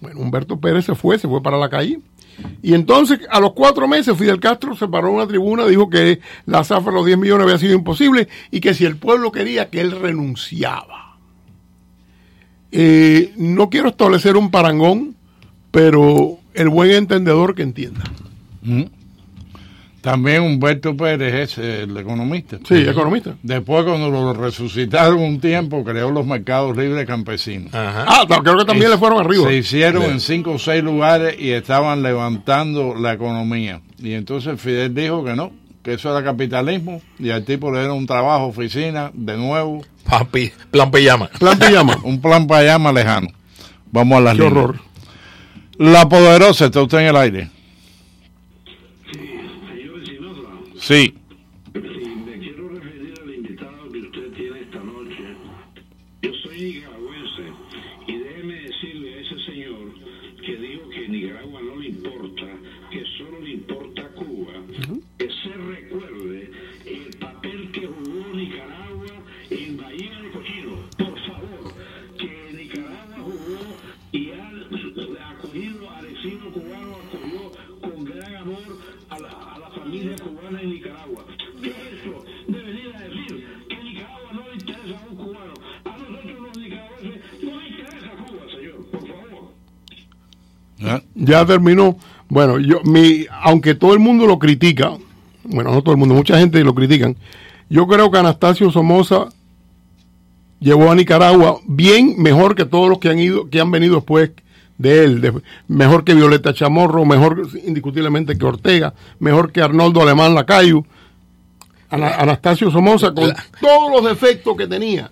[0.00, 2.00] Bueno, Humberto Pérez se fue, se fue para la calle.
[2.62, 6.64] Y entonces, a los cuatro meses, Fidel Castro se paró una tribuna, dijo que la
[6.64, 9.80] zafra de los 10 millones había sido imposible y que si el pueblo quería, que
[9.80, 11.16] él renunciaba.
[12.70, 15.14] Eh, no quiero establecer un parangón,
[15.70, 18.04] pero el buen entendedor que entienda.
[18.62, 18.84] Mm.
[20.02, 22.58] También Humberto Pérez es el economista.
[22.68, 23.36] Sí, economista.
[23.42, 27.72] Después, cuando lo resucitaron un tiempo, creó los mercados libres campesinos.
[27.72, 28.04] Ajá.
[28.08, 29.46] Ah, creo que también le fueron arriba.
[29.46, 30.10] Se hicieron Sí.
[30.10, 33.80] en cinco o seis lugares y estaban levantando la economía.
[34.02, 35.52] Y entonces Fidel dijo que no,
[35.84, 40.50] que eso era capitalismo y al tipo le dieron un trabajo, oficina, de nuevo, Papi,
[40.72, 41.28] plan pijama.
[41.38, 41.96] Plan pijama.
[42.02, 43.28] un plan más lejano.
[43.92, 44.64] Vamos a las Qué líneas.
[44.64, 44.80] horror.
[45.78, 47.50] La poderosa, está usted en el aire.
[50.82, 51.14] Sí.
[91.24, 91.96] Ya terminó.
[92.28, 94.92] Bueno, yo, mi, aunque todo el mundo lo critica,
[95.44, 97.16] bueno, no todo el mundo, mucha gente lo critican,
[97.68, 99.28] yo creo que Anastasio Somoza
[100.60, 104.30] llevó a Nicaragua bien mejor que todos los que han ido, que han venido después
[104.78, 110.34] de él, de- mejor que Violeta Chamorro, mejor indiscutiblemente que Ortega, mejor que Arnoldo Alemán
[110.34, 110.84] Lacayo,
[111.90, 115.10] Ana- Anastasio Somoza con todos los defectos que tenía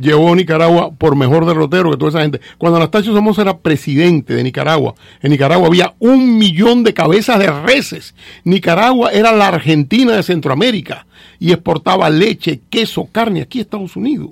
[0.00, 2.40] llevó a Nicaragua por mejor derrotero que toda esa gente.
[2.58, 7.50] Cuando Anastasio Somoza era presidente de Nicaragua, en Nicaragua había un millón de cabezas de
[7.50, 8.14] reses.
[8.44, 11.06] Nicaragua era la Argentina de Centroamérica
[11.38, 14.30] y exportaba leche, queso, carne aquí a Estados Unidos.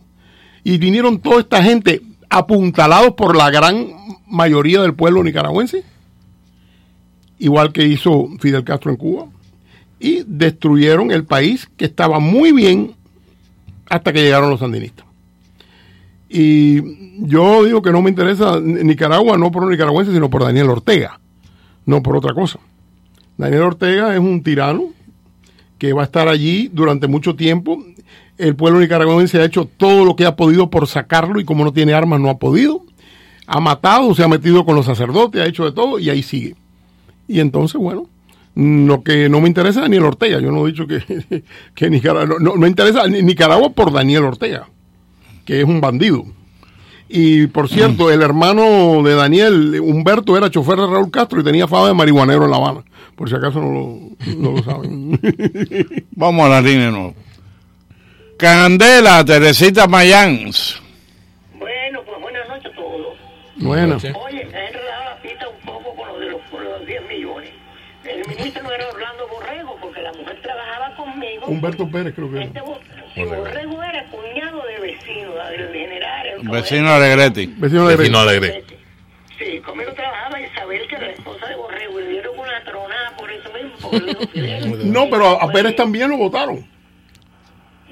[0.64, 3.88] Y vinieron toda esta gente apuntalados por la gran
[4.26, 5.84] mayoría del pueblo nicaragüense,
[7.38, 9.26] igual que hizo Fidel Castro en Cuba,
[10.00, 12.94] y destruyeron el país que estaba muy bien
[13.88, 15.07] hasta que llegaron los sandinistas.
[16.28, 20.68] Y yo digo que no me interesa Nicaragua, no por los nicaragüenses, sino por Daniel
[20.70, 21.18] Ortega,
[21.86, 22.58] no por otra cosa.
[23.36, 24.84] Daniel Ortega es un tirano
[25.78, 27.82] que va a estar allí durante mucho tiempo.
[28.36, 31.72] El pueblo nicaragüense ha hecho todo lo que ha podido por sacarlo y como no
[31.72, 32.82] tiene armas no ha podido.
[33.46, 36.54] Ha matado, se ha metido con los sacerdotes, ha hecho de todo y ahí sigue.
[37.26, 38.06] Y entonces, bueno,
[38.54, 40.40] lo que no me interesa es Daniel Ortega.
[40.40, 41.42] Yo no he dicho que,
[41.74, 44.68] que Nicaragua, no, no me interesa ni- Nicaragua por Daniel Ortega,
[45.48, 46.24] que es un bandido.
[47.08, 51.66] Y por cierto, el hermano de Daniel, Humberto, era chofer de Raúl Castro y tenía
[51.66, 52.84] fama de marihuanero en La Habana.
[53.16, 55.18] Por si acaso no lo, no lo saben.
[56.10, 57.14] Vamos a la línea de nuevo.
[58.36, 60.82] Candela, Teresita Mayans.
[61.58, 63.16] Bueno, pues buenas noches a todos.
[63.56, 64.08] bueno, Sí.
[64.08, 67.50] Oye, he enredado la pista un poco con lo de los, con los 10 millones.
[68.04, 71.37] El ministro no era Orlando Borrego, porque la mujer trabajaba conmigo.
[71.48, 72.66] Humberto Pérez creo que Este era.
[72.66, 72.80] Bo-
[73.14, 76.26] si Borrego era cuñado de vecino, del general.
[76.40, 77.46] el Vecino de Alegretti.
[77.56, 78.64] Vecino de Vecino alegre.
[79.38, 81.46] Sí, conmigo trabajaba Isabel, que era la esposa
[83.90, 84.92] porque lo dijo Fidel.
[84.92, 86.66] No, pero a Pérez también lo votaron.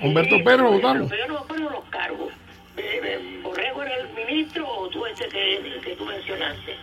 [0.03, 1.09] Humberto Pérez lo votaron.
[1.09, 2.33] Pero yo no me acuerdo los cargos.
[2.77, 6.75] Eh, eh, ¿Borrego era el ministro o tú ese que, que tú mencionaste?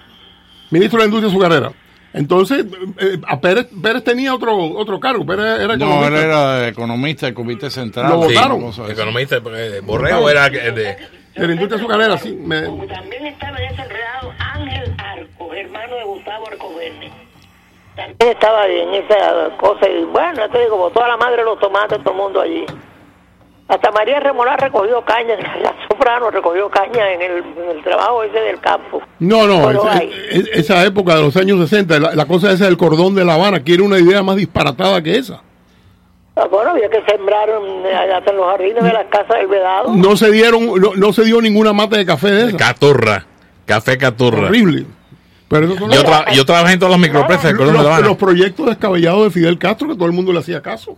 [0.72, 1.72] Ministro de la Industria de su carrera.
[2.14, 2.66] Entonces,
[3.00, 5.26] eh, a Pérez, Pérez tenía otro otro cargo.
[5.26, 6.08] Pérez era No, economista.
[6.08, 8.10] él era economista del Comité Central.
[8.12, 8.72] Lo sí, votaron.
[8.90, 10.98] Economista, eh, Borrego era que- de,
[11.36, 12.32] De la industria azucarera, sí.
[12.40, 17.12] me- También estaba en ese enredado Ángel Arco, hermano de Gustavo Arcoverne.
[17.96, 19.90] También estaba en esa cosa.
[19.90, 22.66] Y bueno, te digo, como toda la madre de los tomates, todo el mundo allí.
[23.68, 28.40] Hasta María Remolá recogió caña, la soprano recogió caña en el, en el trabajo ese
[28.40, 29.02] del campo.
[29.20, 30.12] No, no, hay.
[30.30, 33.36] es- esa época de los años 60, la, la cosa esa del cordón de La
[33.36, 35.42] Habana, quiere una idea más disparatada que esa.
[36.36, 39.48] Ah, Bueno, había que sembrar eh, allá hasta en los jardines de las casas del
[39.48, 39.94] vedado.
[39.96, 42.58] No se dieron, no, no se dio ninguna mata de café de esa.
[42.58, 43.26] Caturra.
[43.66, 44.48] Café Caturra.
[44.48, 44.86] Horrible.
[45.48, 47.84] Pero son Yo, los, tra- yo trabajé en todas las microempresas del Cordón de La
[47.84, 48.08] los, Habana.
[48.08, 50.98] los proyectos descabellados de Fidel Castro que todo el mundo le hacía caso.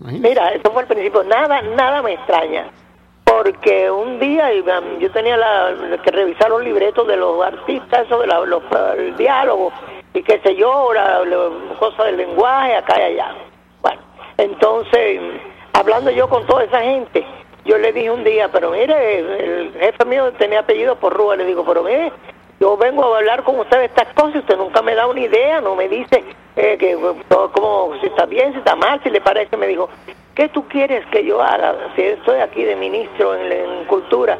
[0.00, 1.22] Mira, eso fue al principio.
[1.24, 2.66] Nada, nada me extraña.
[3.24, 8.18] Porque un día um, yo tenía la, que revisar los libretos de los artistas, eso
[8.18, 8.62] de los,
[8.96, 9.72] el diálogo
[10.12, 13.34] y qué sé yo, la, la cosa del lenguaje acá y allá.
[13.82, 14.00] Bueno,
[14.36, 15.20] entonces,
[15.72, 17.24] hablando yo con toda esa gente,
[17.64, 21.44] yo le dije un día, pero mire, el jefe mío tenía apellido por Rúa, le
[21.44, 22.12] digo, pero mire,
[22.60, 25.20] yo vengo a hablar con usted de estas cosas y usted nunca me da una
[25.20, 26.22] idea, no me dice
[26.56, 26.96] eh, que
[27.28, 29.88] todo como si está bien, si está mal, si le parece, me dijo,
[30.34, 34.38] ¿qué tú quieres que yo haga si estoy aquí de ministro en, en cultura?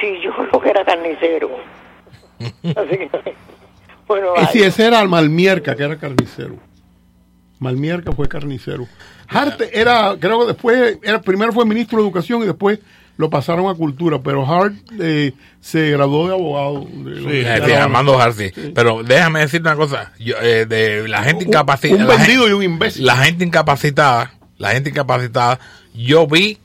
[0.00, 1.50] Si yo lo que era carnicero.
[2.40, 3.34] Así que,
[4.06, 4.68] bueno, Y si vaya.
[4.68, 6.54] ese era Malmierca, que era carnicero.
[7.58, 8.86] Malmierca fue carnicero.
[9.28, 12.78] Hart era, creo que después, era, primero fue ministro de Educación y después
[13.18, 16.86] lo pasaron a Cultura, pero Hart eh, se graduó de abogado.
[16.86, 17.82] de Sí, sí, de Habana.
[17.84, 18.50] Armando Jarci.
[18.74, 20.12] Pero déjame decirte una cosa.
[20.18, 22.00] Yo, eh, de la gente Un- incapacitada.
[22.02, 23.04] un la vendido y un imbécil.
[23.04, 25.58] La gente incapacitada, la gente incapacitada,
[25.94, 26.58] yo vi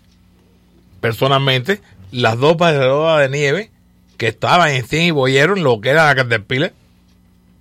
[1.02, 3.72] personalmente las dos barredoras de nieve
[4.18, 6.72] que estaban en 100 y Boyero, en lo que era la Caterpillar,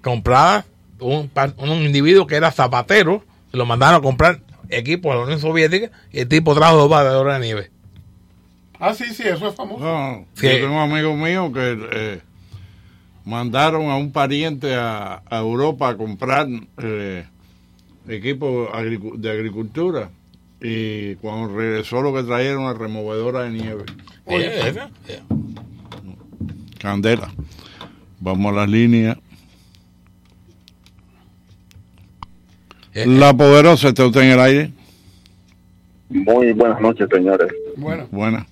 [0.02, 0.64] compradas
[1.00, 5.90] un, un individuo que era zapatero, lo mandaron a comprar equipos a la Unión Soviética
[6.12, 7.70] y el tipo trajo dos barredoras de nieve.
[8.85, 9.85] Ah, sí, sí, eso es famoso.
[9.85, 10.45] No, Sí.
[10.49, 12.21] Yo tengo amigos míos que eh,
[13.25, 17.25] mandaron a un pariente a, a Europa a comprar eh,
[18.09, 18.68] equipo
[19.18, 20.11] de agricultura
[20.61, 23.85] y cuando regresó lo que traía era una removedora de nieve.
[24.27, 25.21] Eh, esa, eh.
[26.81, 27.31] Candela.
[28.18, 29.16] Vamos a las líneas.
[32.95, 34.73] Eh, La poderosa está usted en el aire.
[36.09, 37.53] Muy buenas noches, señores.
[37.77, 38.45] Bueno, Buena.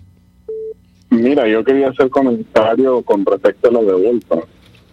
[1.11, 4.45] Mira, yo quería hacer comentario con respecto a lo de Bolton.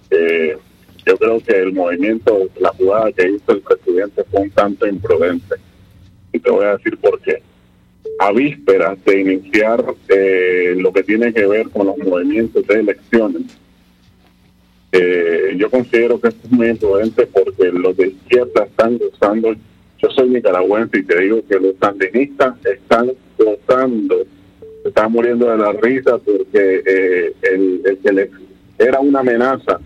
[0.10, 0.58] Eh,
[1.06, 5.56] yo creo que el movimiento, la jugada que hizo el presidente fue un tanto imprudente.
[6.34, 7.42] Y te voy a decir por qué.
[8.20, 13.44] A vísperas de iniciar eh, lo que tiene que ver con los movimientos de elecciones,
[14.92, 19.54] eh, yo considero que esto es muy imprudente porque los de izquierda están gozando.
[20.00, 23.12] Yo soy nicaragüense y te digo que los sandinistas están
[24.98, 28.30] están muriendo de la risa porque eh, el, el que les
[28.80, 29.80] era una amenaza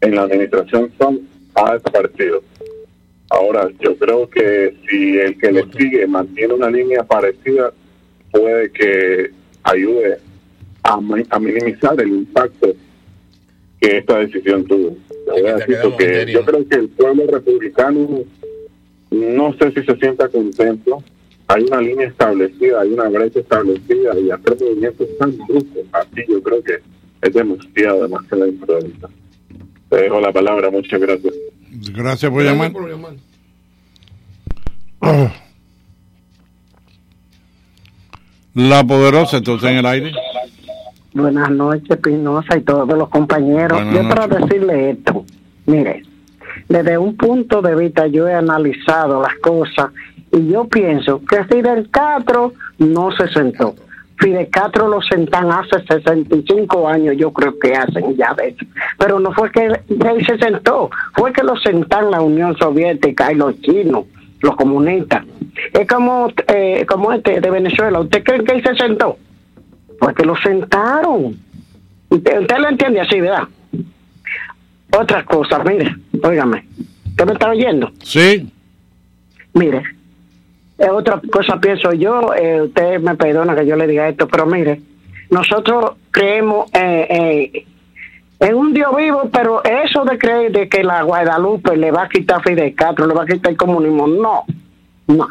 [0.00, 1.20] en la administración Trump
[1.54, 2.42] ha desaparecido.
[3.30, 7.72] Ahora, yo creo que si el que le sigue mantiene una línea parecida,
[8.32, 9.30] puede que
[9.62, 10.18] ayude
[10.82, 10.94] a,
[11.30, 12.72] a minimizar el impacto
[13.80, 14.96] que esta decisión tuvo.
[15.36, 16.26] Serio.
[16.26, 18.24] yo creo que el pueblo republicano
[19.12, 21.02] no sé si se sienta contento.
[21.48, 26.42] Hay una línea establecida, hay una brecha establecida y hacer movimientos tan bruscos así yo
[26.42, 26.78] creo que
[27.22, 29.06] es demasiado, demasiado imprudente.
[29.88, 31.34] Te dejo la palabra, muchas gracias.
[31.92, 32.72] Gracias por llamar.
[32.72, 33.14] por llamar.
[38.54, 40.12] La poderosa usted en el aire.
[41.12, 43.78] Buenas noches, Pinoza y todos los compañeros.
[43.78, 44.48] Buenas yo para noches.
[44.48, 45.26] decirle esto,
[45.66, 46.02] mire,
[46.66, 49.90] desde un punto de vista yo he analizado las cosas
[50.32, 53.74] y yo pienso que Fidel Castro no se sentó.
[54.18, 58.64] Fidel Castro lo sentan hace 65 años, yo creo que hacen ya eso.
[58.98, 63.36] Pero no fue que él se sentó, fue que lo sentan la Unión Soviética y
[63.36, 64.06] los chinos,
[64.40, 65.24] los comunistas.
[65.72, 68.00] Es como, eh, como este de Venezuela.
[68.00, 69.18] ¿Usted cree que él se sentó?
[69.98, 71.36] Pues que lo sentaron.
[72.08, 73.48] Usted, usted lo entiende así, ¿verdad?
[74.98, 76.64] Otra cosa, mire, óigame.
[77.06, 77.90] ¿Usted me está oyendo?
[78.02, 78.50] Sí.
[79.54, 79.82] Mire,
[80.78, 84.46] eh, otra cosa pienso yo, eh, usted me perdona que yo le diga esto, pero
[84.46, 84.80] mire,
[85.30, 87.06] nosotros creemos eh,
[87.54, 87.66] eh,
[88.38, 92.08] Es un Dios vivo, pero eso de creer de que la Guadalupe le va a
[92.08, 94.44] quitar Fidel Castro, le va a quitar el comunismo, no,
[95.06, 95.26] no.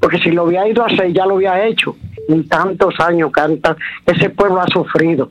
[0.00, 1.94] Porque si lo había ido a hacer, ya lo había hecho.
[2.28, 3.76] En tantos años canta,
[4.06, 5.30] ese pueblo ha sufrido.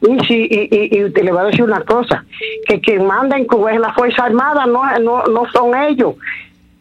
[0.00, 2.24] Y, si, y, y, y le voy a decir una cosa,
[2.66, 6.14] que quien manda en Cuba es la Fuerza Armada, no, no, no son ellos.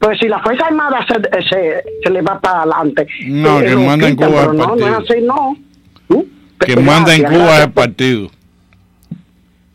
[0.06, 1.15] Pues si la Fuerza Armada se,
[1.50, 3.08] se, se le va para adelante.
[3.26, 4.98] No, eh, quien lo manda en Cuba el no, no es partido.
[4.98, 5.58] así, no.
[6.60, 8.30] Quien manda en Gracias, Cuba es el partido.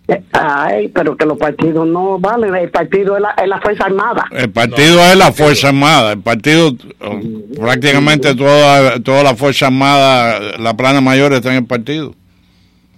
[0.07, 3.87] Eh, Ay, pero que los partidos no valen, el partido es la, es la Fuerza
[3.87, 4.25] Armada.
[4.31, 6.13] El partido es la Fuerza Armada.
[6.13, 7.21] El partido, oh,
[7.61, 12.15] prácticamente toda, toda la Fuerza Armada, la plana mayor está en el partido.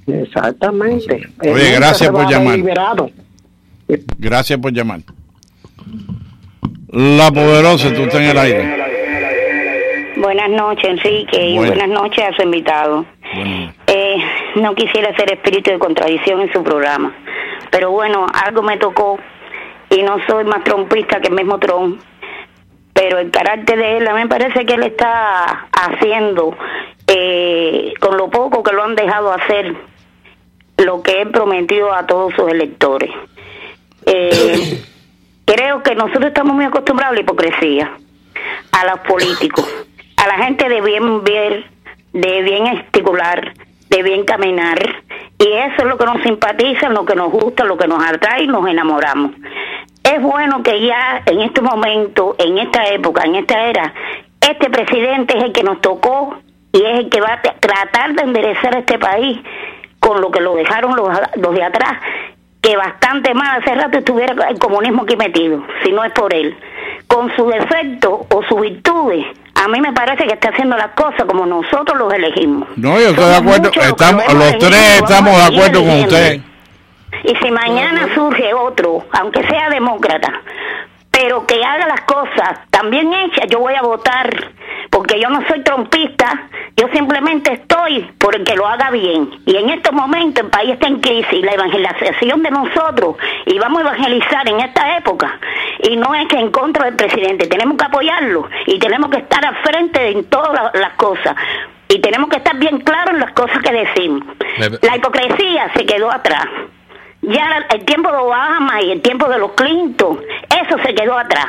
[0.07, 1.29] Exactamente.
[1.41, 2.57] Oye, Eh, gracias por llamar.
[2.57, 3.11] liberado.
[4.19, 5.01] Gracias por llamar.
[6.93, 10.13] La poderosa, tú estás en el aire.
[10.17, 11.79] Buenas noches, Enrique, y Buenas.
[11.79, 13.07] buenas noches a su invitado.
[13.87, 14.17] Eh,
[14.57, 17.15] no quisiera ser espíritu de contradicción en su programa,
[17.71, 19.19] pero bueno, algo me tocó
[19.89, 21.99] y no soy más trompista que el mismo Trump,
[22.93, 26.55] pero el carácter de él, a mí me parece que él está haciendo,
[27.07, 29.75] eh, con lo poco que lo han dejado hacer,
[30.77, 33.11] lo que él prometió a todos sus electores.
[34.05, 34.83] Eh,
[35.53, 37.93] creo que nosotros estamos muy acostumbrados a la hipocresía,
[38.73, 39.69] a los políticos,
[40.17, 41.67] a la gente de bien ver,
[42.15, 43.53] de bien esticular,
[43.91, 44.79] de bien caminar,
[45.39, 48.45] y eso es lo que nos simpatiza, lo que nos gusta, lo que nos atrae
[48.45, 49.33] y nos enamoramos.
[50.03, 53.93] Es bueno que ya en este momento, en esta época, en esta era,
[54.41, 56.39] este presidente es el que nos tocó
[56.73, 59.39] y es el que va a tratar de enderezar este país
[60.01, 62.01] con lo que lo dejaron los de atrás,
[62.63, 66.57] que bastante más hace rato estuviera el comunismo aquí metido, si no es por él.
[67.09, 71.25] Con su defecto o sus virtudes, a mí me parece que está haciendo las cosas
[71.27, 72.69] como nosotros los elegimos.
[72.77, 73.71] No, yo estoy de acuerdo.
[73.75, 76.17] los Estamos, los tres estamos de acuerdo con eligiendo.
[76.17, 76.41] usted.
[77.25, 80.41] Y si mañana surge otro, aunque sea demócrata,
[81.11, 84.53] pero que haga las cosas también hechas, yo voy a votar,
[84.91, 89.31] porque yo no soy trompista, yo simplemente estoy por el que lo haga bien.
[89.47, 93.79] Y en estos momentos el país está en crisis, la evangelización de nosotros, y vamos
[93.81, 95.39] a evangelizar en esta época,
[95.81, 99.45] y no es que en contra del presidente, tenemos que apoyarlo y tenemos que estar
[99.45, 101.37] al frente en todas la- las cosas.
[101.89, 104.23] Y tenemos que estar bien claros en las cosas que decimos.
[104.81, 106.47] La hipocresía se quedó atrás.
[107.21, 110.19] Ya el tiempo de Obama y el tiempo de los Clinton,
[110.65, 111.47] eso se quedó atrás.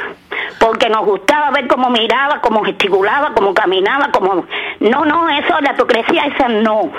[0.60, 4.46] Porque nos gustaba ver cómo miraba, cómo gesticulaba, cómo caminaba, cómo...
[4.80, 6.92] No, no, eso, la hipocresía esa no.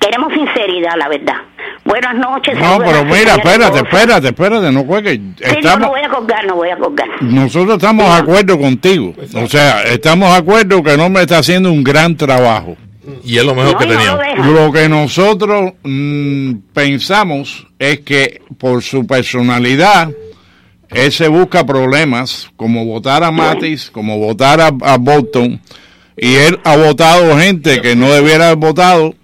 [0.00, 1.36] Queremos sinceridad, la verdad.
[1.84, 2.58] Buenas noches.
[2.58, 5.20] No, pero mira, espérate, espérate, espérate, no cuelgues.
[5.36, 7.08] Sí, no, no voy a colgar, no voy a colgar.
[7.20, 9.14] nosotros estamos de acuerdo contigo.
[9.34, 12.76] O sea, estamos de acuerdo que el hombre está haciendo un gran trabajo.
[13.24, 14.20] Y es lo mejor que teníamos.
[14.46, 20.10] Lo que nosotros mm, pensamos es que por su personalidad,
[20.90, 25.60] él se busca problemas, como votar a Matis, como votar a, a Bolton,
[26.16, 29.14] y él ha votado gente que no debiera haber votado.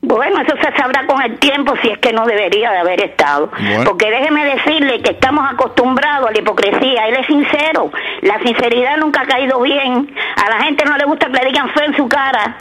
[0.00, 3.50] Bueno, eso se sabrá con el tiempo si es que no debería de haber estado.
[3.60, 3.84] Bueno.
[3.84, 7.08] Porque déjeme decirle que estamos acostumbrados a la hipocresía.
[7.08, 7.90] Él es sincero.
[8.22, 10.14] La sinceridad nunca ha caído bien.
[10.36, 12.56] A la gente no le gusta que le digan feo en su cara.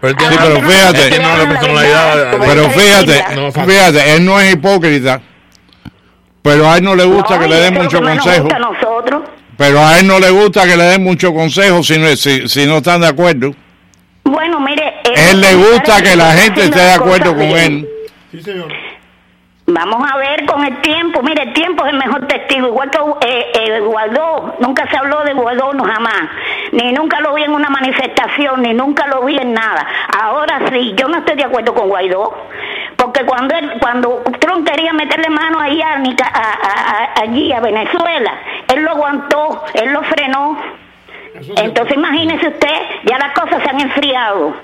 [0.00, 1.10] Pero, Sí, pero fíjate,
[1.48, 2.36] personalidad.
[2.38, 5.20] pero fíjate, No, fíjate, él no es hipócrita,
[6.42, 8.42] pero a él no le gusta que le den mucho consejo.
[8.42, 9.22] gusta a nosotros.
[9.56, 12.66] Pero a él no le gusta que le den mucho consejo si no, si, si
[12.66, 13.52] no están de acuerdo.
[14.24, 14.94] Bueno, mire.
[15.04, 17.86] Él le gusta que la gente esté de acuerdo con bien.
[18.32, 18.64] él.
[19.72, 21.22] Vamos a ver con el tiempo.
[21.22, 22.68] Mire, el tiempo es el mejor testigo.
[22.68, 24.56] Igual que eh, eh, Guaidó.
[24.60, 26.22] Nunca se habló de Guaidó, no jamás.
[26.72, 29.86] Ni nunca lo vi en una manifestación, ni nunca lo vi en nada.
[30.20, 32.48] Ahora sí, yo no estoy de acuerdo con Guaidó.
[33.12, 35.98] Porque cuando él, cuando Trump quería meterle mano ahí a, a-
[36.32, 38.34] a- a- allí a Venezuela,
[38.72, 40.56] él lo aguantó, él lo frenó.
[41.56, 42.68] Entonces imagínese usted,
[43.04, 44.54] ya las cosas se han enfriado.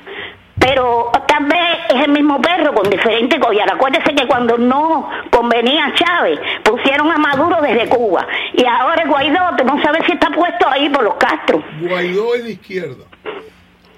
[0.60, 1.60] Pero tal vez
[1.92, 3.68] es el mismo perro con diferente collar.
[3.72, 8.26] Acuérdese que cuando no convenía a Chávez, pusieron a Maduro desde Cuba.
[8.52, 11.62] Y ahora el Guaidó, tú no sabes si está puesto ahí por los Castro.
[11.80, 13.04] Guaidó es de izquierda.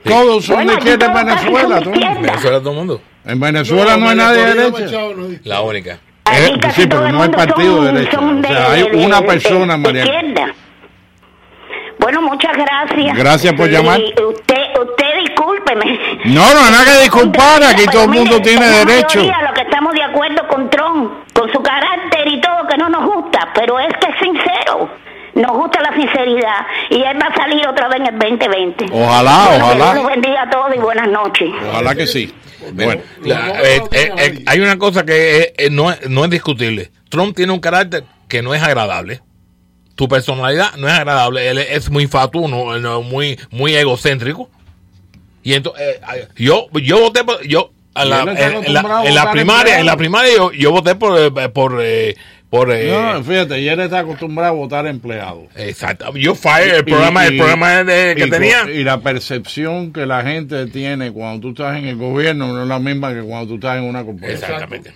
[0.04, 1.78] Todos son Bueno, de izquierda en Venezuela.
[1.80, 2.20] izquierda.
[2.20, 3.00] Venezuela todo el mundo.
[3.28, 4.98] En Venezuela no, hay nadie de derecha.
[5.44, 5.98] La única.
[6.32, 8.18] Eh, sí, pero no hay partido de derecha.
[8.18, 10.54] O sea, hay una de- persona, de María.
[11.98, 13.16] Bueno, muchas gracias.
[13.16, 14.00] Gracias por Y llamar.
[14.00, 15.98] usted, usted discúlpeme.
[16.26, 17.62] No, no hay nada que disculpar.
[17.64, 19.18] Aquí Pero todo el mundo tiene derecho.
[19.18, 22.88] mayoría los que estamos de acuerdo con Trump, con su carácter y todo que no
[22.88, 24.88] nos gusta, pero es que es sincero.
[25.34, 28.86] Nos gusta la sinceridad y él va a salir otra vez en el 2020.
[28.92, 29.92] Ojalá, Bueno, que ojalá.
[29.94, 31.50] Dios bendiga a todos y buenas noches.
[31.70, 32.34] Ojalá que sí.
[32.72, 36.90] Bueno, la- eh, eh, eh, hay una cosa que no, es- no es discutible.
[37.08, 39.20] Trump tiene un carácter que no es agradable.
[39.94, 41.48] Tu personalidad no es agradable.
[41.48, 44.48] Él es muy fatuo, no- no, muy, muy egocéntrico.
[45.42, 45.98] Y entonces,
[46.36, 47.42] yo, yo voté por.
[47.46, 48.24] Yo, a la-
[48.66, 51.52] en, la, en la primaria, en la primaria yo, yo voté por.
[51.52, 52.16] por, eh,
[52.50, 55.46] por eh, No, fíjate, y él está acostumbrado a votar empleado.
[55.56, 56.14] Exacto.
[56.16, 58.70] Yo fire el programa, el programa de- que y tenía.
[58.70, 62.68] Y la percepción que la gente tiene cuando tú estás en el gobierno no es
[62.68, 64.50] la misma que cuando tú estás en una corporación.
[64.50, 64.92] Exactamente.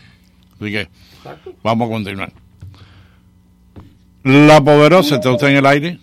[0.60, 0.88] Así que,
[1.62, 2.32] vamos a continuar.
[4.24, 5.98] La poderosa, ¿está usted en el aire?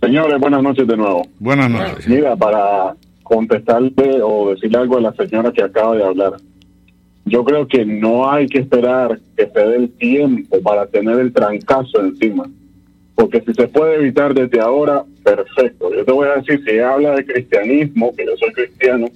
[0.00, 1.26] Señores, buenas noches de nuevo.
[1.40, 2.06] Buenas noches.
[2.06, 2.94] Mira, para
[3.24, 6.34] contestarle o decirle algo a la señora que acaba de hablar,
[7.28, 11.32] yo creo que no hay que esperar que se dé el tiempo para tener el
[11.32, 12.48] trancazo encima.
[13.14, 15.92] Porque si se puede evitar desde ahora, perfecto.
[15.94, 19.08] Yo te voy a decir, si habla de cristianismo, que yo soy cristiano,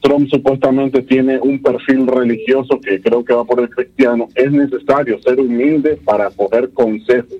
[0.00, 4.28] Trump supuestamente tiene un perfil religioso que creo que va por el cristiano.
[4.34, 7.38] Es necesario ser humilde para coger consejos.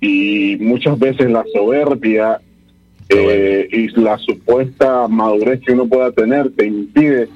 [0.00, 2.40] Y muchas veces la soberbia
[3.08, 7.28] eh, y la supuesta madurez que uno pueda tener te impide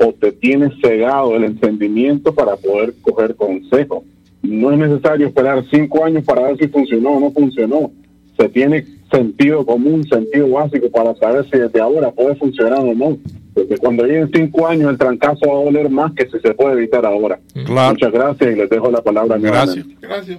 [0.00, 4.04] o te tiene cegado el entendimiento para poder coger consejo.
[4.42, 7.92] No es necesario esperar cinco años para ver si funcionó o no funcionó.
[8.38, 13.18] Se tiene sentido común, sentido básico para saber si desde ahora puede funcionar o no.
[13.52, 16.72] Porque cuando lleguen cinco años el trancazo va a doler más que si se puede
[16.74, 17.38] evitar ahora.
[17.66, 17.92] Claro.
[17.92, 19.36] Muchas gracias y les dejo la palabra.
[19.36, 19.84] Gracias.
[19.84, 20.06] nuevamente.
[20.06, 20.38] Gracias.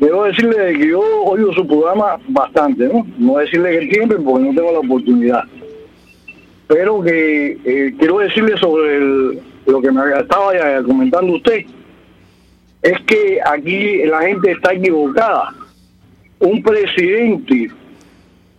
[0.00, 3.06] debo decirle que yo oigo su programa bastante, ¿no?
[3.18, 5.44] No decirle que siempre porque no tengo la oportunidad.
[6.66, 8.98] Pero que eh, quiero decirle sobre
[9.66, 10.52] lo que me estaba
[10.84, 11.64] comentando usted,
[12.82, 15.54] es que aquí la gente está equivocada.
[16.40, 17.70] Un presidente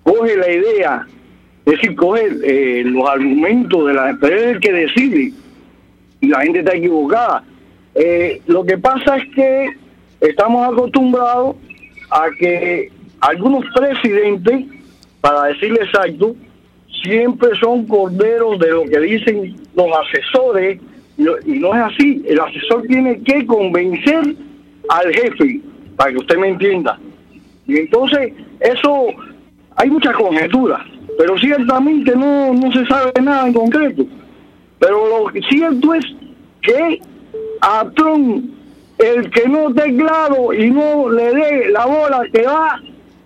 [0.03, 1.07] coge la idea,
[1.65, 5.33] es decir, coge eh, los argumentos de la el que decide
[6.21, 7.43] y la gente está equivocada.
[7.95, 9.69] Eh, lo que pasa es que
[10.21, 11.55] estamos acostumbrados
[12.09, 14.65] a que algunos presidentes,
[15.21, 16.35] para decirle exacto,
[17.03, 20.79] siempre son corderos de lo que dicen los asesores
[21.17, 21.23] y
[21.59, 22.23] no- es así.
[22.27, 24.35] El asesor tiene que convencer
[24.89, 25.61] al jefe,
[25.95, 26.99] para que usted me entienda.
[27.67, 29.07] Y entonces, eso,
[29.75, 30.81] hay muchas conjeturas,
[31.17, 34.05] pero ciertamente no, no se sabe nada en concreto.
[34.79, 36.05] Pero lo cierto es
[36.61, 36.99] que
[37.63, 38.45] a Trump,
[38.97, 42.79] el que no esté claro y no le dé la bola que va,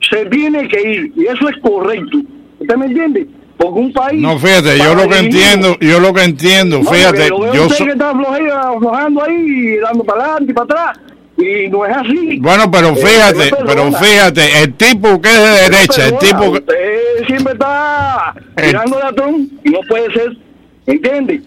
[0.09, 1.13] se tiene que ir.
[1.15, 2.17] Y eso es correcto.
[2.59, 3.27] ¿Usted me entiende?
[3.57, 4.21] Porque un país...
[4.21, 7.61] No, fíjate, yo lo que entiendo, yo lo que entiendo, no, fíjate, lo veo yo
[7.63, 10.99] usted so- que está aflojando, ahí, dando para adelante y para atrás.
[11.39, 12.37] Y no es así.
[12.39, 16.59] Bueno, pero Eh, fíjate, pero fíjate, el tipo que es de derecha, el tipo que...
[16.59, 20.37] Usted siempre está tirando a Trump y no puede ser.
[20.87, 21.41] ¿Entiende?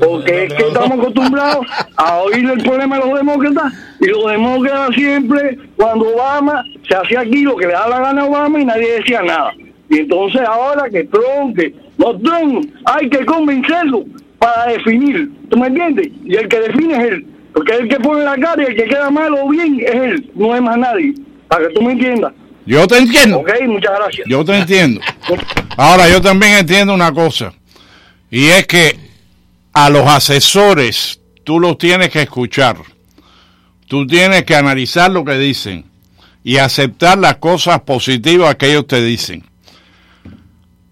[0.00, 1.66] Porque es que estamos acostumbrados
[1.96, 7.20] a oír el problema de los demócratas y los demócratas siempre, cuando Obama se hacía
[7.20, 9.52] aquí lo que le da la gana a Obama y nadie decía nada.
[9.88, 14.04] Y entonces ahora que Trump, que no Trump, hay que convencerlo
[14.38, 15.30] para definir.
[15.48, 16.08] ¿Tú me entiendes?
[16.24, 17.26] Y el que define es él.
[17.52, 20.30] Porque el que pone la cara y el que queda mal o bien es él,
[20.34, 21.14] no es más nadie.
[21.48, 22.32] Para que tú me entiendas.
[22.66, 23.38] Yo te entiendo.
[23.38, 24.28] Ok, muchas gracias.
[24.28, 25.00] Yo te entiendo.
[25.76, 27.52] Ahora, yo también entiendo una cosa.
[28.28, 29.05] Y es que
[29.76, 32.78] a los asesores tú los tienes que escuchar.
[33.86, 35.84] Tú tienes que analizar lo que dicen
[36.42, 39.44] y aceptar las cosas positivas que ellos te dicen.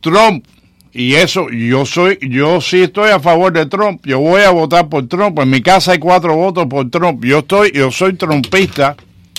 [0.03, 0.45] Trump,
[0.93, 4.05] y eso, yo soy, yo sí estoy a favor de Trump.
[4.05, 5.39] Yo voy a votar por Trump.
[5.39, 7.25] En mi casa hay cuatro votos por Trump.
[7.25, 8.97] Yo estoy, yo soy trumpista.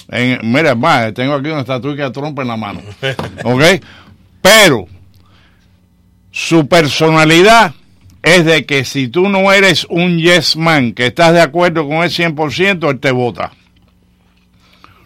[0.09, 2.81] En, mira, más, tengo aquí una estatuilla de Trump en la mano.
[3.43, 3.61] ¿Ok?
[4.41, 4.87] Pero
[6.31, 7.75] su personalidad
[8.25, 11.97] es de que si tú no eres un yes man, que estás de acuerdo con
[11.97, 13.51] él 100%, él te vota.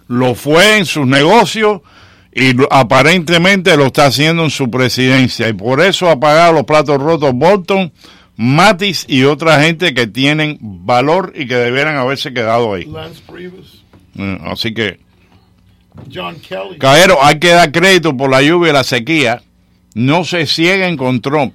[0.08, 1.82] Lo fue en sus negocios
[2.34, 5.50] y aparentemente lo está haciendo en su presidencia.
[5.50, 7.92] Y por eso ha pagado los platos rotos Bolton,
[8.38, 12.86] Matis y otra gente que tienen valor y que debieran haberse quedado ahí.
[12.86, 13.84] Lance Priebus,
[14.18, 14.98] Eh, Así que
[16.12, 16.78] John Kelly.
[16.80, 19.42] Caballero, hay que dar crédito por la lluvia y la sequía.
[19.94, 21.54] No se cieguen con Trump.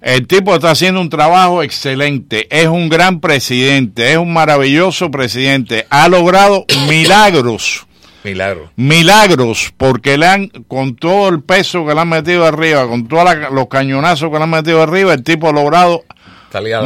[0.00, 2.46] El tipo está haciendo un trabajo excelente.
[2.50, 4.12] Es un gran presidente.
[4.12, 5.86] Es un maravilloso presidente.
[5.90, 7.86] Ha logrado milagros.
[8.24, 8.70] Milagro.
[8.76, 13.24] Milagros, porque le han, con todo el peso que le han metido arriba, con todos
[13.50, 16.04] los cañonazos que le han metido arriba, el tipo ha logrado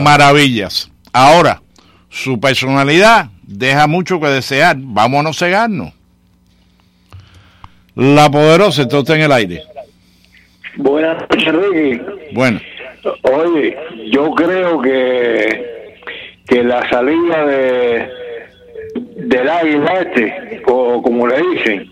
[0.00, 0.92] maravillas.
[1.12, 1.60] Ahora,
[2.08, 4.76] su personalidad deja mucho que desear.
[4.78, 5.92] Vamos a no cegarnos.
[7.96, 9.62] La poderosa está usted en el aire.
[10.76, 12.00] Buenas noches, Ricky.
[12.32, 12.60] Bueno,
[13.22, 13.76] Oye,
[14.10, 16.00] yo creo que,
[16.46, 18.08] que la salida de
[19.16, 21.90] del águila este, o como le dicen,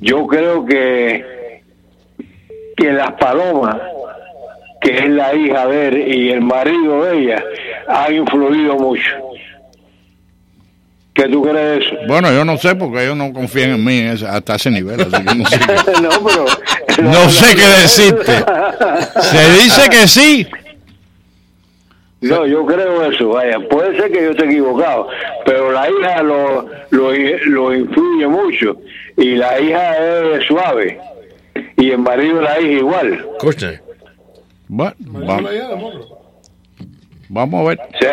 [0.00, 1.62] yo creo que,
[2.76, 3.76] que las palomas,
[4.80, 7.44] que es la hija de él y el marido de ella,
[7.88, 9.23] han influido mucho.
[11.14, 11.96] ¿Qué tú crees de eso?
[12.08, 15.34] bueno, yo no sé porque ellos no confían en mí hasta ese nivel, así que
[15.34, 16.44] no sé, qué- no, pero...
[17.08, 18.32] no sé qué decirte.
[19.22, 20.46] Se dice que sí.
[22.20, 25.08] No, yo creo eso, vaya, puede ser que yo esté equivocado,
[25.44, 28.76] pero la hija lo, lo, lo influye mucho
[29.16, 30.98] y la hija es suave
[31.76, 33.26] y el marido la hija igual.
[33.36, 33.80] Escuche.
[34.68, 35.50] Bueno, vamos,
[37.28, 37.78] vamos a ver.
[38.00, 38.06] ¿Sí?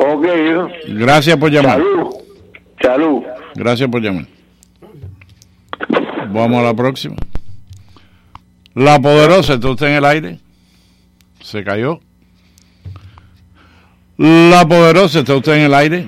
[0.00, 0.26] Ok.
[0.88, 1.78] Gracias por llamar.
[1.78, 2.14] Salud.
[2.80, 3.22] Salud.
[3.54, 4.24] Gracias por llamar.
[6.32, 7.16] Vamos a la próxima.
[8.74, 10.38] La poderosa, ¿está usted en el aire?
[11.40, 12.00] Se cayó.
[14.16, 16.06] La poderosa, ¿está usted en el aire?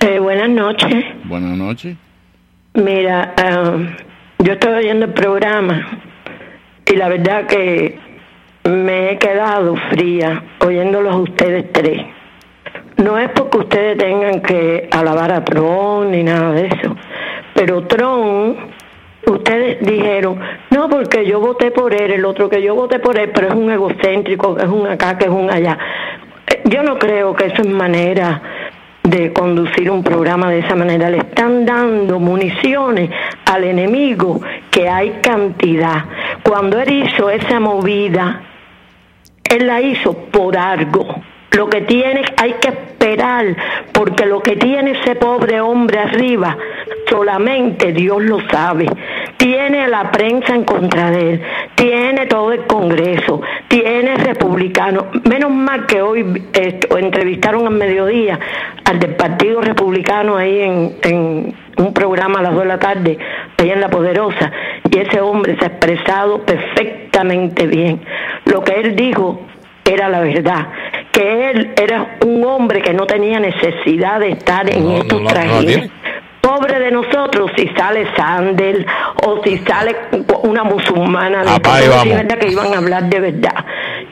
[0.00, 1.04] Eh, buenas noches.
[1.24, 1.96] Buenas noches.
[2.74, 3.76] Mira, ah,
[4.40, 6.00] yo estoy oyendo el programa
[6.86, 7.98] y la verdad que
[8.64, 12.02] me he quedado fría oyéndolos a ustedes tres.
[13.02, 16.96] No es porque ustedes tengan que alabar a Tron ni nada de eso,
[17.52, 18.56] pero Tron,
[19.26, 20.38] ustedes dijeron,
[20.70, 23.54] no, porque yo voté por él, el otro que yo voté por él, pero es
[23.54, 25.76] un egocéntrico, que es un acá, que es un allá.
[26.64, 28.40] Yo no creo que eso es manera
[29.02, 31.10] de conducir un programa de esa manera.
[31.10, 33.10] Le están dando municiones
[33.46, 34.40] al enemigo
[34.70, 36.04] que hay cantidad.
[36.44, 38.42] Cuando él hizo esa movida,
[39.42, 41.31] él la hizo por algo.
[41.56, 43.56] Lo que tiene hay que esperar,
[43.92, 46.56] porque lo que tiene ese pobre hombre arriba,
[47.08, 48.86] solamente Dios lo sabe.
[49.36, 51.42] Tiene la prensa en contra de él,
[51.74, 55.04] tiene todo el Congreso, tiene republicanos.
[55.28, 56.42] Menos mal que hoy
[56.96, 58.38] entrevistaron al mediodía
[58.84, 63.18] al del Partido Republicano ahí en, en un programa a las 2 de la tarde,
[63.58, 64.50] ahí en La Poderosa,
[64.90, 68.00] y ese hombre se ha expresado perfectamente bien.
[68.44, 69.40] Lo que él dijo
[69.84, 70.68] era la verdad,
[71.12, 75.30] que él era un hombre que no tenía necesidad de estar en No, estos no,
[75.30, 75.90] tiene.
[76.40, 78.84] Pobre de nosotros si sale Sandel
[79.24, 79.94] o si sale
[80.42, 83.64] una musulmana de verdad que iban a hablar de verdad.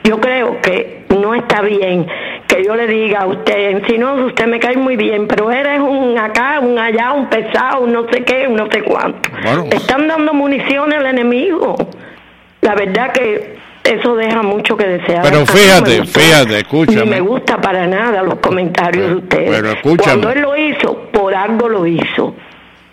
[0.03, 2.07] Yo creo que no está bien
[2.47, 5.79] que yo le diga a usted, si no, usted me cae muy bien, pero eres
[5.79, 9.29] un acá, un allá, un pesado, un no sé qué, un no sé cuánto.
[9.41, 9.65] Bueno.
[9.71, 11.75] Están dando municiones al enemigo.
[12.61, 15.21] La verdad que eso deja mucho que desear.
[15.23, 17.03] Pero no fíjate, fíjate, escúchame.
[17.05, 19.49] Ni me gusta para nada los comentarios de ustedes.
[19.49, 20.21] pero escúchame.
[20.21, 22.35] Cuando él lo hizo, por algo lo hizo.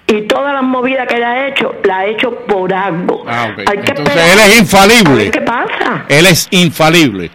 [0.07, 3.25] Y todas las movidas que él ha hecho, la ha hecho por algo.
[3.29, 3.59] Ah, ok.
[3.59, 5.31] Hay que Entonces esperar él es infalible.
[5.31, 6.05] ¿Qué pasa?
[6.09, 7.31] Él es infalible.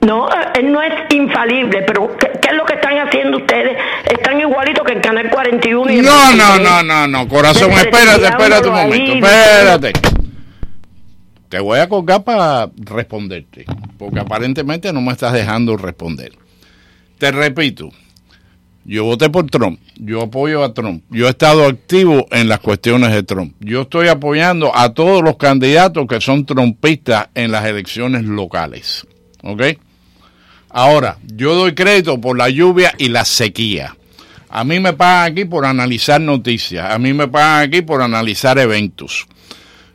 [0.00, 3.76] No, él no es infalible, pero ¿qué, qué es lo que están haciendo ustedes?
[4.04, 6.60] Están igualitos que el Canal 41 y el No, no, 23.
[6.60, 9.92] no, no, no, corazón, espérate, espérate un momento, espérate.
[11.54, 13.64] Te voy a colgar para responderte,
[13.96, 16.32] porque aparentemente no me estás dejando responder.
[17.16, 17.90] Te repito,
[18.84, 23.12] yo voté por Trump, yo apoyo a Trump, yo he estado activo en las cuestiones
[23.12, 28.24] de Trump, yo estoy apoyando a todos los candidatos que son trumpistas en las elecciones
[28.24, 29.06] locales,
[29.44, 29.62] ¿ok?
[30.70, 33.96] Ahora, yo doy crédito por la lluvia y la sequía.
[34.48, 38.58] A mí me pagan aquí por analizar noticias, a mí me pagan aquí por analizar
[38.58, 39.28] eventos.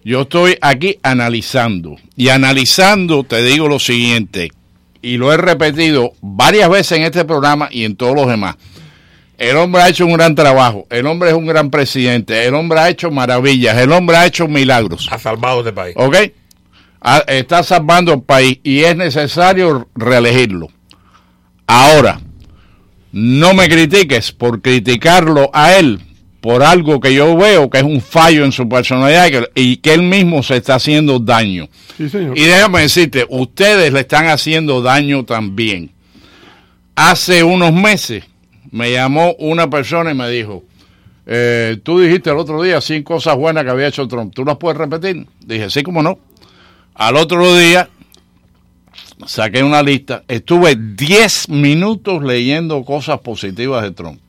[0.03, 4.51] Yo estoy aquí analizando y analizando te digo lo siguiente,
[5.01, 8.55] y lo he repetido varias veces en este programa y en todos los demás.
[9.37, 12.79] El hombre ha hecho un gran trabajo, el hombre es un gran presidente, el hombre
[12.79, 15.07] ha hecho maravillas, el hombre ha hecho milagros.
[15.11, 15.95] Ha salvado este país.
[15.97, 16.15] ¿Ok?
[17.27, 20.67] Está salvando el país y es necesario reelegirlo.
[21.67, 22.19] Ahora,
[23.13, 26.01] no me critiques por criticarlo a él
[26.41, 29.77] por algo que yo veo que es un fallo en su personalidad y que, y
[29.77, 31.67] que él mismo se está haciendo daño.
[31.97, 32.37] Sí, señor.
[32.37, 35.91] Y déjame decirte, ustedes le están haciendo daño también.
[36.95, 38.23] Hace unos meses
[38.71, 40.63] me llamó una persona y me dijo,
[41.25, 44.57] eh, tú dijiste el otro día cinco cosas buenas que había hecho Trump, ¿tú las
[44.57, 45.27] puedes repetir?
[45.39, 46.19] Dije, sí, como no.
[46.95, 47.89] Al otro día
[49.25, 54.19] saqué una lista, estuve 10 minutos leyendo cosas positivas de Trump.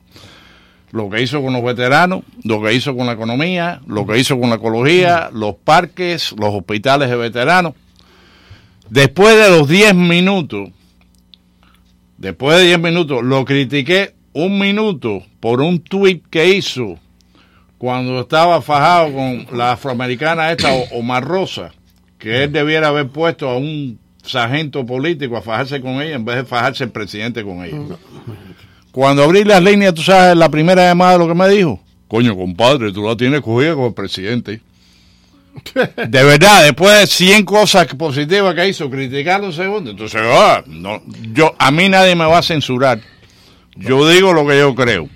[0.91, 4.39] Lo que hizo con los veteranos, lo que hizo con la economía, lo que hizo
[4.39, 7.73] con la ecología, los parques, los hospitales de veteranos.
[8.89, 10.69] Después de los 10 minutos,
[12.21, 16.99] Después de 10 minutos, lo critiqué un minuto por un tweet que hizo
[17.79, 21.71] cuando estaba fajado con la afroamericana esta Omar Rosa,
[22.19, 26.35] que él debiera haber puesto a un sargento político a fajarse con ella en vez
[26.35, 27.97] de fajarse el presidente con ella.
[28.91, 31.79] Cuando abrí las líneas, tú sabes, la primera llamada lo que me dijo.
[32.07, 34.61] Coño, compadre, tú la tienes cogida con el presidente.
[35.73, 39.91] De verdad, después de 100 cosas positivas que hizo, criticarlo un segundo.
[39.91, 41.01] Entonces, ah, no,
[41.33, 42.99] yo, a mí nadie me va a censurar.
[43.75, 45.09] Yo digo lo que yo creo.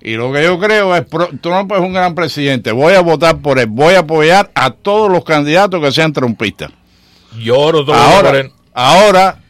[0.00, 1.04] Y lo que yo creo es,
[1.40, 2.72] Trump es un gran presidente.
[2.72, 3.66] Voy a votar por él.
[3.68, 6.72] Voy a apoyar a todos los candidatos que sean trumpistas.
[7.86, 9.41] Por Ahora, ahora,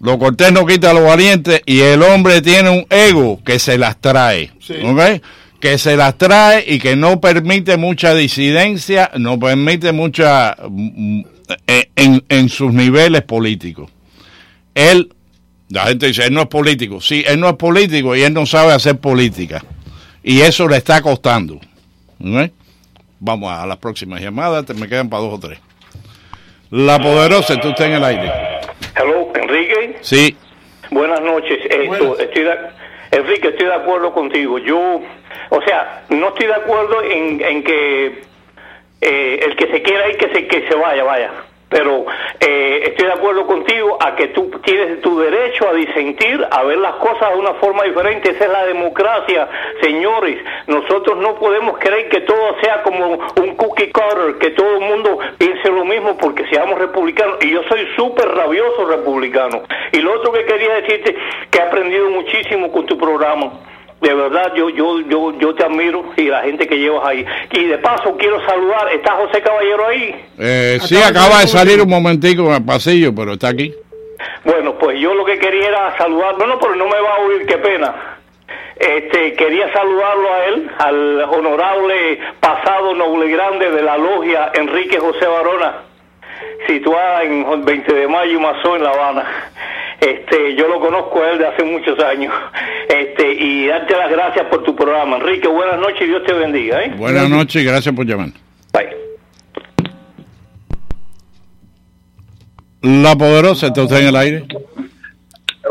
[0.00, 4.00] lo cortés no quita lo valiente y el hombre tiene un ego que se las
[4.00, 4.50] trae.
[4.84, 5.22] ¿ok?
[5.60, 11.20] Que se las trae y que no permite mucha disidencia, no permite mucha mm,
[11.66, 13.90] eh, en, en sus niveles políticos.
[14.74, 15.12] Él,
[15.68, 17.00] la gente dice, él no es político.
[17.00, 19.64] Sí, él no es político y él no sabe hacer política.
[20.22, 21.54] Y eso le está costando.
[22.20, 22.52] ¿ok?
[23.18, 25.58] Vamos a las próximas llamadas, te- me quedan para dos o tres.
[26.70, 28.30] La poderosa, tú estás en el aire.
[28.94, 29.32] Hello.
[30.00, 30.36] Sí,
[30.90, 31.58] Buenas noches.
[31.68, 32.58] Esto, estoy de-
[33.10, 34.58] Enrique, estoy de acuerdo contigo.
[34.58, 35.00] Yo,
[35.50, 38.22] o sea, no estoy de acuerdo en, en que
[39.00, 41.30] eh, el que se quiera ir, que se, que se vaya, vaya.
[41.68, 42.06] Pero
[42.40, 46.78] eh, estoy de acuerdo contigo a que tú tienes tu derecho a disentir, a ver
[46.78, 48.30] las cosas de una forma diferente.
[48.30, 49.48] Esa es la democracia,
[49.82, 50.38] señores.
[50.66, 55.18] Nosotros no podemos creer que todo sea como un cookie cutter, que todo el mundo
[55.36, 57.36] piense lo mismo porque seamos republicanos.
[57.42, 59.62] Y yo soy súper rabioso republicano.
[59.92, 61.16] Y lo otro que quería decirte,
[61.50, 63.52] que he aprendido muchísimo con tu programa.
[64.00, 67.26] De verdad, yo, yo, yo, yo te admiro y la gente que llevas ahí.
[67.50, 70.14] Y de paso quiero saludar, ¿está José Caballero ahí?
[70.38, 73.74] eh, sí, acaba de salir un momentico en el pasillo, pero está aquí.
[74.44, 77.26] Bueno, pues yo lo que quería era saludar, no, no, pero no me va a
[77.26, 77.94] oír, qué pena.
[78.76, 85.26] Este, quería saludarlo a él, al honorable pasado noble grande de la logia Enrique José
[85.26, 85.78] Barona,
[86.68, 89.24] situada en 20 de mayo, Mazó, en La Habana.
[90.00, 92.32] Este, yo lo conozco a él de hace muchos años.
[92.88, 95.18] Este, y darte las gracias por tu programa.
[95.18, 96.94] Enrique, buenas noches y Dios te bendiga, ¿eh?
[96.96, 98.30] Buenas noches y gracias por llamar.
[98.72, 98.88] Bye.
[102.80, 104.46] La poderosa, está usted en el aire.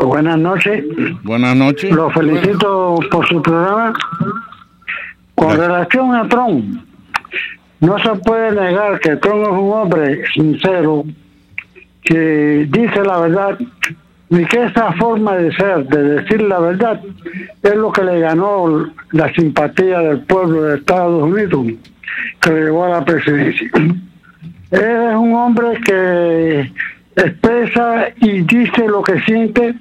[0.00, 0.84] Buenas noches.
[1.24, 1.90] Buenas noches.
[1.90, 3.92] Lo felicito por su programa.
[5.34, 6.82] Con relación a Trump,
[7.80, 11.04] no se puede negar que Trump es un hombre sincero,
[12.02, 13.58] que dice la verdad,
[14.30, 17.00] y que esa forma de ser, de decir la verdad,
[17.62, 21.66] es lo que le ganó la simpatía del pueblo de Estados Unidos,
[22.40, 23.70] que le llevó a la presidencia.
[23.74, 26.72] Él es un hombre que
[27.16, 29.74] expresa y dice lo que siente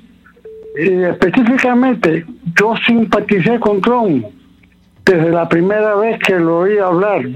[0.78, 2.24] y específicamente,
[2.56, 4.26] yo simpaticé con Trump
[5.04, 7.28] desde la primera vez que lo oí hablar.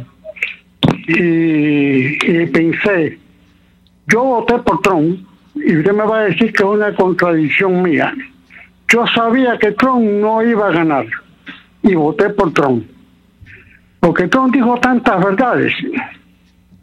[1.08, 3.18] Y pensé,
[4.08, 5.26] yo voté por Trump
[5.66, 8.14] y usted me va a decir que es una contradicción mía.
[8.88, 11.06] Yo sabía que Trump no iba a ganar
[11.84, 12.86] y voté por Trump.
[14.00, 15.74] Porque Trump dijo tantas verdades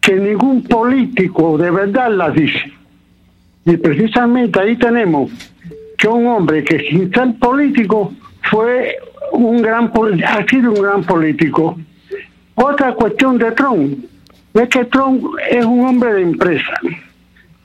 [0.01, 2.73] que ningún político de verdad las dice.
[3.65, 5.31] Y precisamente ahí tenemos
[5.99, 8.97] que un hombre que sin ser político fue
[9.33, 9.93] un gran
[10.27, 11.77] ha sido un gran político.
[12.55, 14.05] Otra cuestión de Trump
[14.55, 16.81] es que Trump es un hombre de empresa.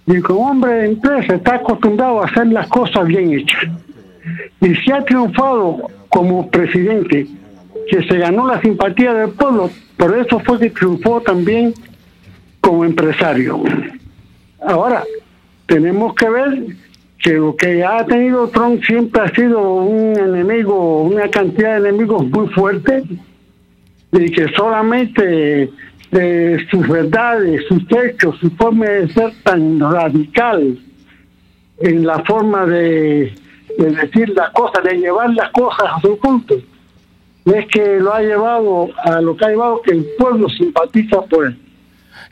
[0.06, 3.64] Y como hombre de empresa está acostumbrado a hacer las cosas bien hechas.
[4.62, 7.28] Y si ha triunfado como presidente,
[7.90, 11.74] que se ganó la simpatía del pueblo, por eso fue que triunfó también
[12.62, 13.62] como empresario.
[14.66, 15.04] Ahora,
[15.66, 16.66] tenemos que ver
[17.20, 22.28] que lo que ha tenido Trump siempre ha sido un enemigo, una cantidad de enemigos
[22.28, 23.04] muy fuerte
[24.12, 25.70] y que solamente
[26.14, 30.78] eh, sus verdades, sus hechos, su forma de ser tan radical
[31.80, 33.34] en la forma de,
[33.78, 36.56] de decir las cosas, de llevar las cosas a su punto,
[37.46, 41.48] es que lo ha llevado a lo que ha llevado que el pueblo simpatiza por
[41.48, 41.58] él.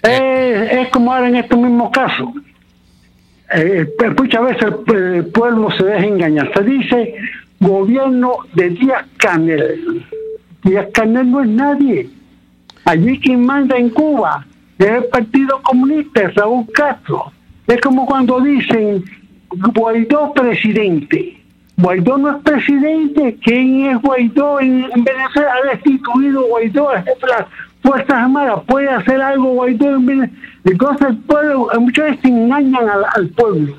[0.03, 2.29] Es, es como ahora en estos mismos casos.
[3.53, 6.51] Eh, pues muchas veces el, el pueblo se deja engañar.
[6.55, 7.15] Se dice
[7.59, 10.05] gobierno de Díaz Canel.
[10.63, 12.09] Díaz Canel no es nadie.
[12.85, 14.45] Allí quien manda en Cuba
[14.77, 17.31] es el Partido Comunista, Raúl Castro.
[17.67, 19.03] Es como cuando dicen
[19.49, 21.37] Guaidó presidente.
[21.77, 23.37] Guaidó no es presidente.
[23.43, 25.51] ¿Quién es Guaidó en, en Venezuela?
[25.53, 27.45] Ha destituido Guaidó, de las
[27.81, 28.61] Fuerzas Armadas.
[28.67, 30.41] ¿Puede hacer algo Guaidó en Venezuela?
[30.63, 33.75] Entonces el pueblo, muchas veces engañan al, pueblo.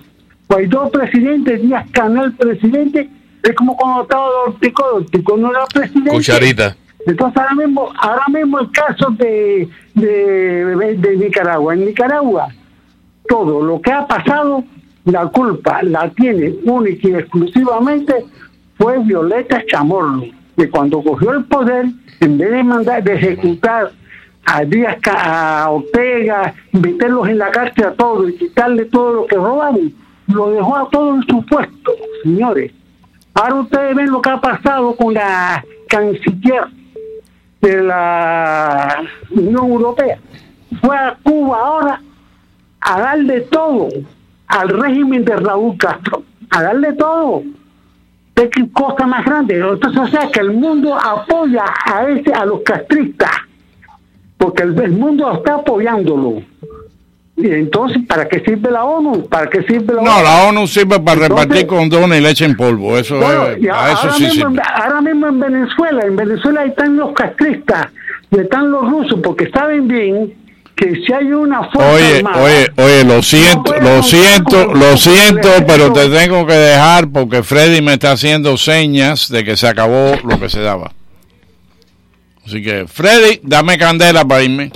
[0.48, 3.08] Guaidó presidente, Díaz Canal presidente,
[3.42, 6.10] es como cuando estaba Dortico no era presidente.
[6.10, 6.76] Cucharita.
[7.06, 11.74] Entonces ahora mismo, ahora mismo el caso de, de, de Nicaragua.
[11.74, 12.48] En Nicaragua,
[13.28, 14.64] todo lo que ha pasado,
[15.04, 18.24] la culpa la tiene única y exclusivamente
[18.76, 20.24] fue Violeta Chamorro,
[20.56, 21.86] que cuando cogió el poder,
[22.20, 23.92] en vez de mandar, de ejecutar
[24.44, 29.36] a Díaz a Ortega, meterlos en la cárcel a todos y quitarle todo lo que
[29.36, 29.92] robaron,
[30.28, 31.92] lo dejó a todos en su puesto,
[32.22, 32.72] señores.
[33.34, 36.64] Ahora ustedes ven lo que ha pasado con la canciller
[37.62, 40.18] de la Unión Europea.
[40.80, 42.00] Fue a Cuba ahora
[42.80, 43.88] a darle todo
[44.48, 47.42] al régimen de Raúl Castro, a darle todo.
[48.34, 49.54] ¿De qué cosa más grande?
[49.54, 53.30] Entonces, o sea, que el mundo apoya a ese, a los castristas,
[54.36, 56.42] porque el, el mundo está apoyándolo.
[57.34, 59.26] Y entonces, ¿para qué sirve la ONU?
[59.26, 60.22] ¿Para qué sirve la No, ONU?
[60.24, 62.98] la ONU sirve para Entonces- repartir condones y leche en polvo.
[62.98, 64.62] Eso Bueno, es, a eso ahora, sí mismo, sirve.
[64.62, 67.86] en- ahora mismo en Venezuela, en Venezuela ahí están los castristas
[68.30, 70.34] y están los rusos, porque saben bien
[70.76, 74.96] que si hay una fuerza Oye, oye, oye, lo siento, puede lo siento, con- lo
[74.98, 79.66] siento, pero te tengo que dejar porque Freddy me está haciendo señas de que se
[79.68, 80.92] acabó lo que se daba.
[82.46, 84.70] Así que, Freddy, dame candela para irme.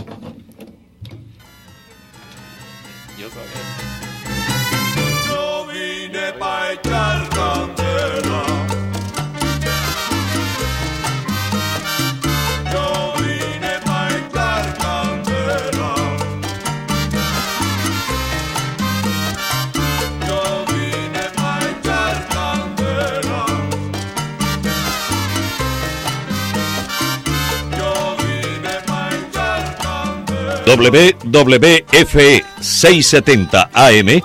[30.76, 34.22] WWFE 670 AM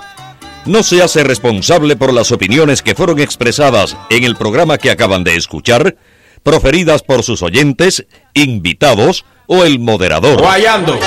[0.66, 5.24] no se hace responsable por las opiniones que fueron expresadas en el programa que acaban
[5.24, 5.96] de escuchar,
[6.42, 10.40] proferidas por sus oyentes, invitados o el moderador.
[10.40, 10.98] Guayando.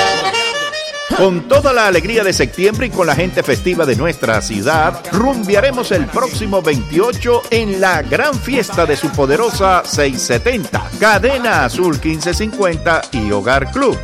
[1.16, 5.92] Con toda la alegría de septiembre y con la gente festiva de nuestra ciudad, rumbiaremos
[5.92, 13.30] el próximo 28 en la gran fiesta de su poderosa 670, Cadena Azul 1550 y
[13.30, 13.96] Hogar Club.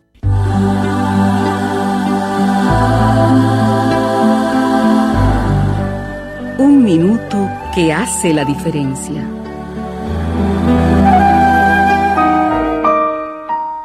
[6.57, 9.40] Un minuto que hace la diferencia.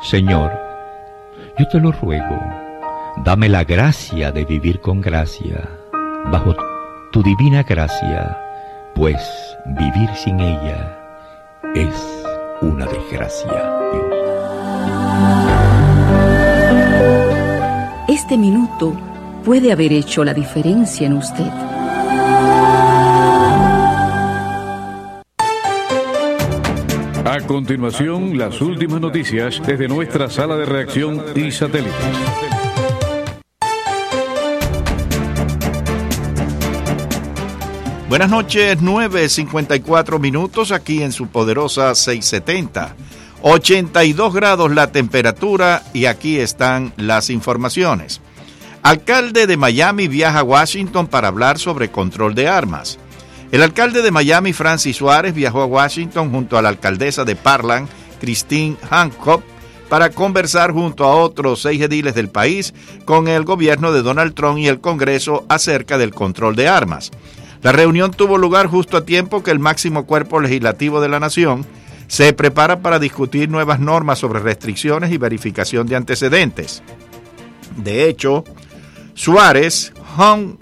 [0.08, 0.52] Señor,
[1.58, 2.38] yo te lo ruego,
[3.24, 5.68] dame la gracia de vivir con gracia,
[6.30, 6.54] bajo
[7.10, 8.38] tu divina gracia,
[8.94, 9.18] pues
[9.64, 10.96] vivir sin ella
[11.74, 12.24] es
[12.62, 13.50] una desgracia.
[18.06, 18.92] Este minuto
[19.44, 21.65] puede haber hecho la diferencia en usted.
[27.56, 31.94] Continuación, las últimas noticias desde nuestra sala de reacción y satélites.
[38.10, 42.94] Buenas noches, 9.54 minutos aquí en su poderosa 670.
[43.40, 48.20] 82 grados la temperatura y aquí están las informaciones.
[48.82, 52.98] Alcalde de Miami viaja a Washington para hablar sobre control de armas.
[53.52, 57.88] El alcalde de Miami, Francis Suárez, viajó a Washington junto a la alcaldesa de Parlan,
[58.20, 59.42] Christine Hancock,
[59.88, 62.74] para conversar junto a otros seis ediles del país
[63.04, 67.12] con el gobierno de Donald Trump y el Congreso acerca del control de armas.
[67.62, 71.64] La reunión tuvo lugar justo a tiempo que el máximo cuerpo legislativo de la nación
[72.08, 76.82] se prepara para discutir nuevas normas sobre restricciones y verificación de antecedentes.
[77.76, 78.44] De hecho,
[79.14, 80.56] Suárez, Hong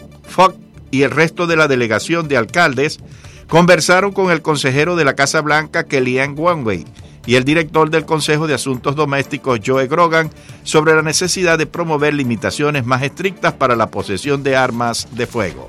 [0.95, 3.01] y el resto de la delegación de alcaldes
[3.49, 6.85] conversaron con el consejero de la Casa Blanca, Kellyanne Conway,
[7.27, 10.31] y el director del Consejo de Asuntos Domésticos, Joe Grogan,
[10.63, 15.69] sobre la necesidad de promover limitaciones más estrictas para la posesión de armas de fuego.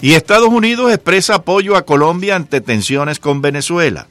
[0.00, 4.06] Y Estados Unidos expresa apoyo a Colombia ante tensiones con Venezuela.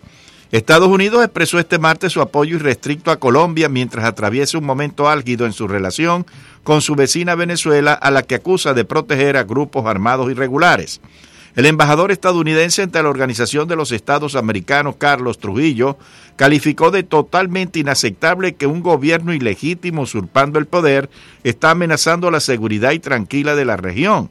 [0.52, 5.45] Estados Unidos expresó este martes su apoyo irrestricto a Colombia mientras atraviesa un momento álgido
[5.45, 6.26] en su relación
[6.64, 11.02] con su vecina Venezuela a la que acusa de proteger a grupos armados irregulares.
[11.56, 16.00] El embajador estadounidense ante la Organización de los Estados Americanos, Carlos Trujillo,
[16.36, 21.12] calificó de totalmente inaceptable que un gobierno ilegítimo usurpando el poder
[21.43, 24.30] está amenazando la seguridad y tranquila de la región.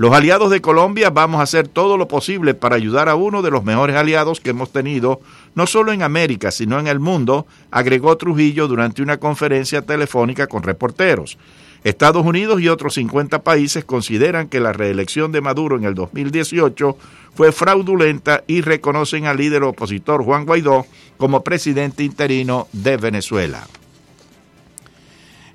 [0.00, 3.50] Los aliados de Colombia vamos a hacer todo lo posible para ayudar a uno de
[3.50, 5.20] los mejores aliados que hemos tenido,
[5.54, 10.62] no solo en América, sino en el mundo, agregó Trujillo durante una conferencia telefónica con
[10.62, 11.36] reporteros.
[11.84, 16.96] Estados Unidos y otros 50 países consideran que la reelección de Maduro en el 2018
[17.34, 20.86] fue fraudulenta y reconocen al líder opositor Juan Guaidó
[21.18, 23.66] como presidente interino de Venezuela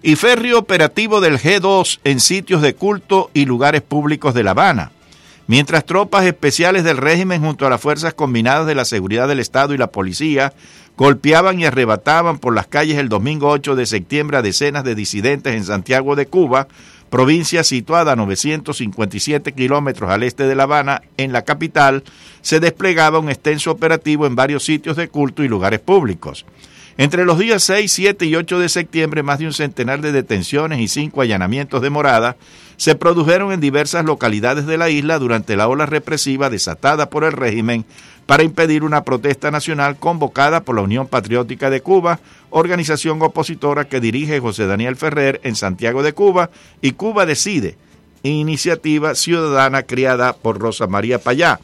[0.05, 4.91] y ferry operativo del G2 en sitios de culto y lugares públicos de La Habana.
[5.47, 9.73] Mientras tropas especiales del régimen junto a las fuerzas combinadas de la seguridad del Estado
[9.73, 10.53] y la policía
[10.95, 15.55] golpeaban y arrebataban por las calles el domingo 8 de septiembre a decenas de disidentes
[15.55, 16.67] en Santiago de Cuba,
[17.09, 22.03] provincia situada a 957 kilómetros al este de La Habana, en la capital,
[22.43, 26.45] se desplegaba un extenso operativo en varios sitios de culto y lugares públicos.
[26.97, 30.79] Entre los días 6, 7 y 8 de septiembre, más de un centenar de detenciones
[30.79, 32.37] y cinco allanamientos de morada
[32.77, 37.33] se produjeron en diversas localidades de la isla durante la ola represiva desatada por el
[37.33, 37.83] régimen
[38.25, 42.19] para impedir una protesta nacional convocada por la Unión Patriótica de Cuba,
[42.49, 46.49] organización opositora que dirige José Daniel Ferrer en Santiago de Cuba,
[46.81, 47.77] y Cuba Decide,
[48.23, 51.59] iniciativa ciudadana criada por Rosa María Payá.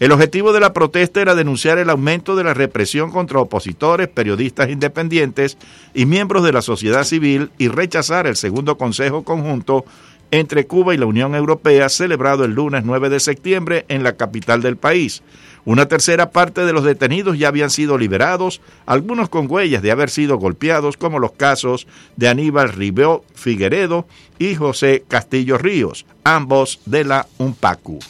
[0.00, 4.68] El objetivo de la protesta era denunciar el aumento de la represión contra opositores, periodistas
[4.68, 5.56] independientes
[5.94, 9.84] y miembros de la sociedad civil y rechazar el segundo Consejo Conjunto
[10.32, 14.62] entre Cuba y la Unión Europea celebrado el lunes 9 de septiembre en la capital
[14.62, 15.22] del país.
[15.64, 20.10] Una tercera parte de los detenidos ya habían sido liberados, algunos con huellas de haber
[20.10, 21.86] sido golpeados, como los casos
[22.16, 24.08] de Aníbal Ribeo Figueredo
[24.40, 28.00] y José Castillo Ríos, ambos de la UNPACU.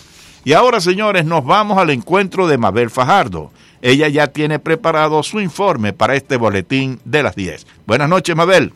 [0.44, 3.50] Y ahora, señores, nos vamos al encuentro de Mabel Fajardo.
[3.80, 7.66] Ella ya tiene preparado su informe para este boletín de las 10.
[7.86, 8.72] Buenas noches, Mabel.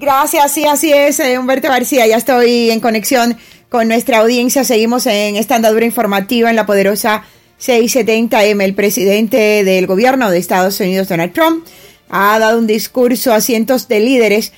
[0.00, 2.06] Gracias, sí, así es, eh, Humberto García.
[2.06, 3.36] Ya estoy en conexión
[3.68, 4.62] con nuestra audiencia.
[4.62, 7.24] Seguimos en esta andadura informativa en la poderosa
[7.60, 8.62] 670M.
[8.64, 11.66] El presidente del gobierno de Estados Unidos, Donald Trump,
[12.10, 14.52] ha dado un discurso a cientos de líderes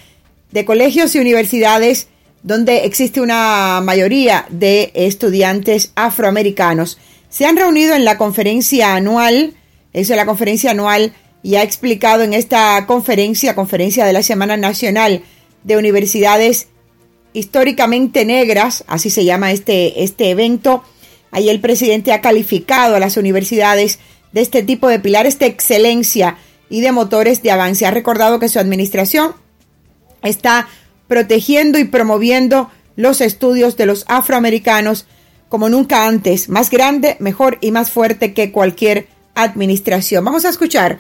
[0.51, 2.09] de colegios y universidades
[2.45, 6.99] donde existe una mayoría de estudiantes afroamericanos.
[7.31, 9.55] Se han reunido en la conferencia anual,
[9.95, 15.23] es la conferencia anual, y ha explicado en esta conferencia, conferencia de la Semana Nacional
[15.63, 16.69] de Universidades
[17.33, 20.85] Históricamente Negras, así se llama este, este evento.
[21.31, 23.99] Ahí el presidente ha calificado a las universidades
[24.33, 26.37] de este tipo de pilares de excelencia
[26.69, 27.87] y de motores de avance.
[27.87, 29.35] Ha recordado que su administración
[30.23, 30.69] está
[31.15, 35.07] protegiendo y promoviendo los estudios de los afroamericanos
[35.49, 39.07] como nunca antes, más grande, mejor y más fuerte que cualquier
[39.37, 40.25] administración.
[40.25, 40.99] Vamos a escuchar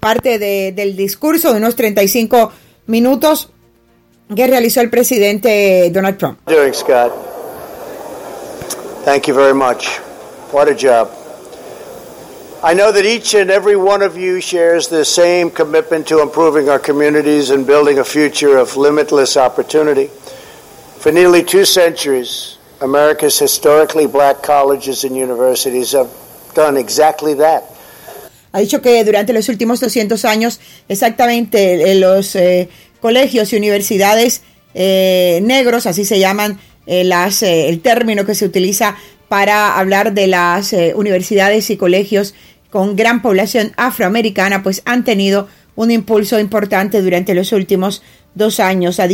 [0.00, 2.52] parte de, del discurso de unos 35
[2.86, 3.50] minutos
[4.36, 6.38] que realizó el presidente Donald Trump.
[6.72, 7.12] Scott.
[9.04, 9.88] Thank you very much.
[10.52, 11.15] What a job.
[12.66, 16.68] I know that each and every one of you shares the same commitment to improving
[16.68, 20.10] our communities and building a future of limitless opportunity.
[20.98, 26.10] For nearly two centuries, America's historically black colleges and universities have
[26.54, 27.62] done exactly that.
[28.52, 30.58] Ha dicho que durante los últimos 200 años,
[30.88, 32.68] exactamente los eh,
[33.00, 34.42] colegios y universidades
[34.74, 38.96] eh, negros, así se llaman eh, las, eh, el término que se utiliza
[39.28, 42.34] para hablar de las eh, universidades y colegios
[42.70, 48.02] con gran población afroamericana, pues han tenido un impulso importante durante los últimos
[48.34, 48.98] dos años.